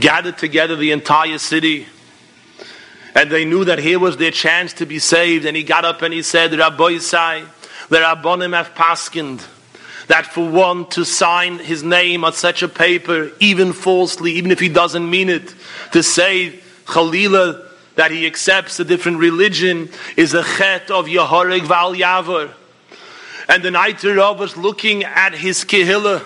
gathered 0.00 0.38
together 0.38 0.76
the 0.76 0.92
entire 0.92 1.38
city. 1.38 1.86
And 3.14 3.30
they 3.30 3.44
knew 3.44 3.64
that 3.64 3.78
here 3.78 3.98
was 3.98 4.16
their 4.16 4.30
chance 4.30 4.72
to 4.74 4.86
be 4.86 4.98
saved. 4.98 5.44
And 5.44 5.56
he 5.56 5.62
got 5.62 5.84
up 5.84 6.02
and 6.02 6.12
he 6.12 6.22
said, 6.22 6.52
Rabbi 6.56 6.98
Sai, 6.98 7.44
the 7.88 7.98
Rabbonim 7.98 8.54
have 8.54 8.74
paskind 8.74 9.46
that 10.08 10.26
for 10.26 10.48
one 10.48 10.86
to 10.90 11.04
sign 11.04 11.58
his 11.58 11.82
name 11.82 12.24
on 12.24 12.32
such 12.32 12.62
a 12.62 12.68
paper, 12.68 13.30
even 13.40 13.72
falsely, 13.72 14.32
even 14.32 14.50
if 14.50 14.60
he 14.60 14.68
doesn't 14.68 15.08
mean 15.08 15.28
it, 15.28 15.54
to 15.92 16.02
say 16.02 16.58
Khalila 16.84 17.66
that 17.94 18.10
he 18.10 18.26
accepts 18.26 18.80
a 18.80 18.84
different 18.84 19.18
religion 19.18 19.90
is 20.16 20.34
a 20.34 20.42
chet 20.42 20.90
of 20.90 21.06
Yehorig 21.06 21.62
Val 21.62 21.94
Yavor. 21.94 22.52
And 23.52 23.62
the 23.62 23.70
night 23.70 24.02
was 24.02 24.56
looking 24.56 25.04
at 25.04 25.34
his 25.34 25.62
kehillah, 25.62 26.24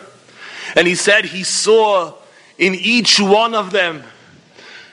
and 0.77 0.87
he 0.87 0.95
said 0.95 1.25
he 1.25 1.43
saw 1.43 2.15
in 2.57 2.77
each 2.77 3.19
one 3.19 3.53
of 3.53 3.73
them, 3.73 4.05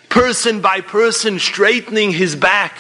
person 0.10 0.60
by 0.60 0.82
person, 0.82 1.38
straightening 1.38 2.12
his 2.12 2.36
back 2.36 2.76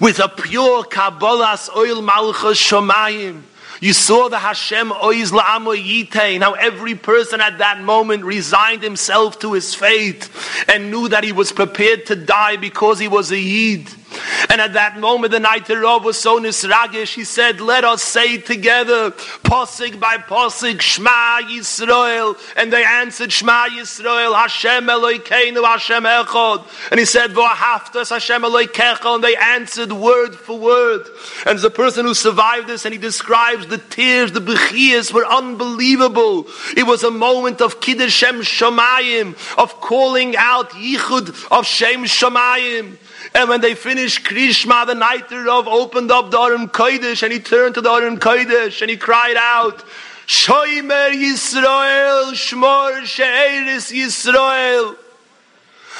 with 0.00 0.20
a 0.20 0.28
pure 0.28 0.84
Kabbalah's 0.84 1.68
oil 1.76 2.00
malchus 2.00 2.60
shomayim, 2.60 3.42
You 3.80 3.92
saw 3.92 4.28
the 4.28 4.38
Hashem 4.38 4.92
Oiz 4.92 5.32
La'amo 5.32 5.76
Yitain, 5.76 6.40
how 6.40 6.52
every 6.52 6.94
person 6.94 7.40
at 7.40 7.58
that 7.58 7.82
moment 7.82 8.22
resigned 8.22 8.84
himself 8.84 9.40
to 9.40 9.54
his 9.54 9.74
fate 9.74 10.30
and 10.68 10.92
knew 10.92 11.08
that 11.08 11.24
he 11.24 11.32
was 11.32 11.50
prepared 11.50 12.06
to 12.06 12.14
die 12.14 12.54
because 12.54 13.00
he 13.00 13.08
was 13.08 13.32
a 13.32 13.38
Yid. 13.38 13.88
And 14.50 14.60
at 14.60 14.72
that 14.74 14.98
moment, 14.98 15.32
the 15.32 15.40
night 15.40 15.68
Rav 15.68 16.04
was 16.04 16.18
so 16.18 16.40
nisragish, 16.40 17.14
he 17.14 17.24
said, 17.24 17.60
let 17.60 17.84
us 17.84 18.02
say 18.02 18.38
together, 18.38 19.10
posig 19.10 20.00
by 20.00 20.16
posig, 20.16 20.80
Shema 20.80 21.40
Yisrael. 21.42 22.36
And 22.56 22.72
they 22.72 22.84
answered, 22.84 23.32
Shema 23.32 23.68
Yisrael, 23.68 24.34
Hashem 24.34 24.86
Eloikeinu, 24.86 25.64
Hashem 25.64 26.04
Echad. 26.04 26.90
And 26.90 26.98
he 26.98 27.06
said, 27.06 27.30
V'ahaftas 27.30 28.10
Hashem 28.10 28.42
Eloikecha. 28.42 29.14
And 29.14 29.24
they 29.24 29.36
answered 29.36 29.92
word 29.92 30.34
for 30.34 30.58
word. 30.58 31.06
And 31.46 31.58
the 31.58 31.70
person 31.70 32.06
who 32.06 32.14
survived 32.14 32.68
this, 32.68 32.84
and 32.84 32.92
he 32.92 32.98
describes 32.98 33.66
the 33.66 33.78
tears, 33.78 34.32
the 34.32 34.40
bechias 34.40 35.12
were 35.12 35.26
unbelievable. 35.26 36.46
It 36.76 36.86
was 36.86 37.04
a 37.04 37.10
moment 37.10 37.60
of 37.60 37.80
Kiddush 37.80 38.12
Shem 38.12 38.38
of 39.58 39.80
calling 39.80 40.36
out 40.36 40.70
Yichud 40.70 41.48
of 41.50 41.66
Shem 41.66 42.04
Shamayim. 42.04 42.96
And 43.34 43.48
when 43.48 43.60
they 43.60 43.74
finished 43.74 44.24
Krishma, 44.24 44.86
the 44.86 44.94
night 44.94 45.28
thereof 45.28 45.68
opened 45.68 46.10
up 46.10 46.30
the 46.30 46.38
Arim 46.38 46.70
Kodesh 46.70 47.22
and 47.22 47.32
he 47.32 47.40
turned 47.40 47.74
to 47.74 47.80
the 47.80 47.90
Arim 47.90 48.18
Kodesh 48.18 48.80
and 48.80 48.90
he 48.90 48.96
cried 48.96 49.36
out, 49.36 49.84
Shoimer 50.26 51.12
Yisrael, 51.12 52.32
Shmor 52.32 53.04
She'eris 53.04 53.92
Yisrael. 53.92 54.96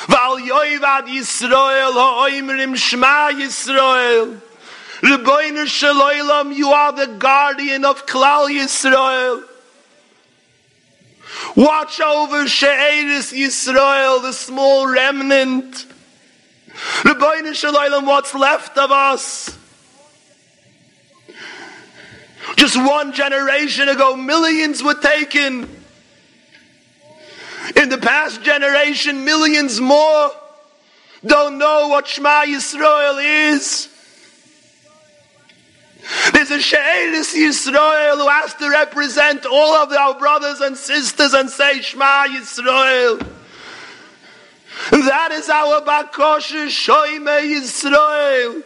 Val 0.07 0.39
Yoivad 0.39 1.07
Yisrael, 1.09 1.93
Ha'oimrim 1.93 2.77
Shema 2.77 3.31
Yisrael. 3.33 4.41
Rebbeinu 5.01 5.65
Shaloilam, 5.65 6.55
you 6.55 6.69
are 6.71 6.93
the 6.93 7.07
guardian 7.19 7.85
of 7.85 8.05
Klal 8.07 8.49
Yisrael. 8.49 9.45
Watch 11.57 12.01
over 12.01 12.47
She'eris 12.47 13.33
Yisrael, 13.33 14.23
the 14.23 14.33
small 14.33 14.87
remnant. 14.87 15.87
Rebbeinu 17.03 17.55
Shalom, 17.55 18.07
what's 18.07 18.35
left 18.35 18.79
of 18.79 18.91
us? 18.91 19.57
Just 22.57 22.77
one 22.77 23.13
generation 23.13 23.89
ago, 23.89 24.17
millions 24.17 24.83
were 24.83 24.95
taken. 24.95 25.69
In 27.77 27.89
the 27.89 27.99
past 27.99 28.43
generation, 28.43 29.25
millions 29.25 29.81
more 29.81 30.31
don't 31.27 31.59
know 31.59 31.89
what 31.89 32.07
Shema 32.07 32.45
Yisrael 32.45 33.53
is. 33.53 33.89
There's 36.33 36.51
a 36.51 36.61
She'eris 36.61 37.37
Yisrael 37.37 38.17
who 38.17 38.29
has 38.29 38.55
to 38.55 38.71
represent 38.71 39.45
all 39.45 39.75
of 39.75 39.93
our 39.93 40.19
brothers 40.19 40.61
and 40.61 40.77
sisters 40.77 41.35
and 41.35 41.51
say 41.51 41.81
Shema 41.81 42.29
Yisrael. 42.29 43.38
That 44.91 45.33
is 45.33 45.49
our 45.49 45.81
Bakosha 45.83 46.69
Shoime 46.69 47.27
Yisrael. 47.27 48.63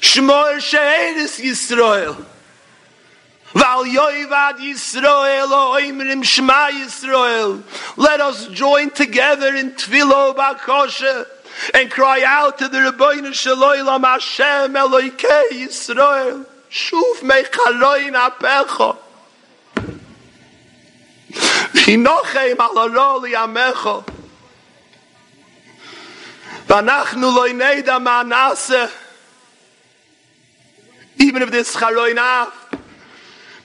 Shmor 0.00 0.60
She'eris 0.60 1.40
Yisrael. 1.40 2.24
Val 3.52 3.84
Yoivad 3.84 4.58
Yisrael 4.58 5.48
Oimrim 5.48 6.22
Shema 6.22 6.68
Yisrael. 6.70 7.62
Let 7.96 8.20
us 8.20 8.46
join 8.48 8.90
together 8.90 9.54
in 9.54 9.72
Tvilo 9.72 10.34
Bakosha 10.34 11.26
and 11.74 11.90
cry 11.90 12.22
out 12.24 12.58
to 12.58 12.68
the 12.68 12.78
Rebbeinu 12.78 13.30
Shaloilam 13.32 14.04
Hashem 14.04 14.74
Eloikei 14.74 15.48
Yisrael. 15.52 16.46
Shuv 16.70 17.20
Mecharoin 17.22 18.14
Apecha. 18.14 18.96
Hinochem 21.72 22.56
Alaroli 22.56 23.34
Amecha. 23.34 24.19
Even 26.72 26.88
if 31.42 31.50
there's 31.50 31.74
charoin 31.74 32.16
af. 32.16 32.52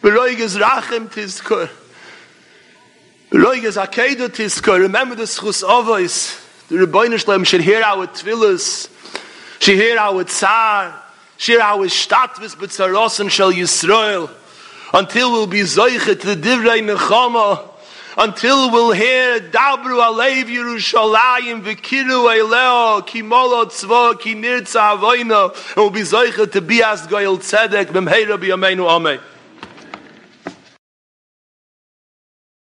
Beroiges 0.02 0.60
rachem 0.60 1.08
tizkur. 1.08 1.70
Beroiges 3.30 3.78
akedu 3.78 4.28
tizkur. 4.30 4.80
Remember 4.80 5.14
the 5.14 5.24
schus 5.24 5.64
ovois. 5.64 6.42
The 6.68 6.78
Rebbeinu 6.78 7.20
Shalom 7.20 7.44
should 7.44 7.62
hear 7.62 7.84
our 7.84 8.08
tefillahs. 8.08 8.90
Should 9.60 9.78
hear 9.78 10.00
our 10.00 10.24
tzar. 10.24 10.96
Should 11.38 11.60
hear 11.60 11.62
our 11.62 11.86
shtatvis 11.86 12.56
b'tzarosen 12.56 13.30
shel 13.30 13.54
Yisrael. 13.54 14.32
Until 14.94 15.32
we'll 15.32 15.46
be 15.46 15.62
zoichet 15.62 16.22
to 16.22 16.34
the 16.34 16.36
divrei 16.36 16.82
nechama 16.82 17.70
until 18.18 18.72
we'll 18.72 18.92
hear 18.92 19.40
Dabru 19.40 20.00
Alev 20.00 20.46
Yerushalayim 20.46 21.64
V'kiru 21.64 22.28
Eileo 22.34 23.06
Ki 23.06 23.22
Molo 23.22 23.66
Tzvo 23.66 24.20
Ki 24.20 24.36
Nirtza 24.36 24.98
Avoino 24.98 25.54
and 25.54 25.76
we'll 25.76 25.90
be 25.90 26.02
Zoicha 26.02 26.52
to 26.52 26.62
be 26.62 26.82
as 26.82 27.06
Goyel 27.08 27.38
Tzedek 27.38 27.88
B'mheira 27.88 28.38
B'yameinu 28.38 28.88
Amen 28.88 29.20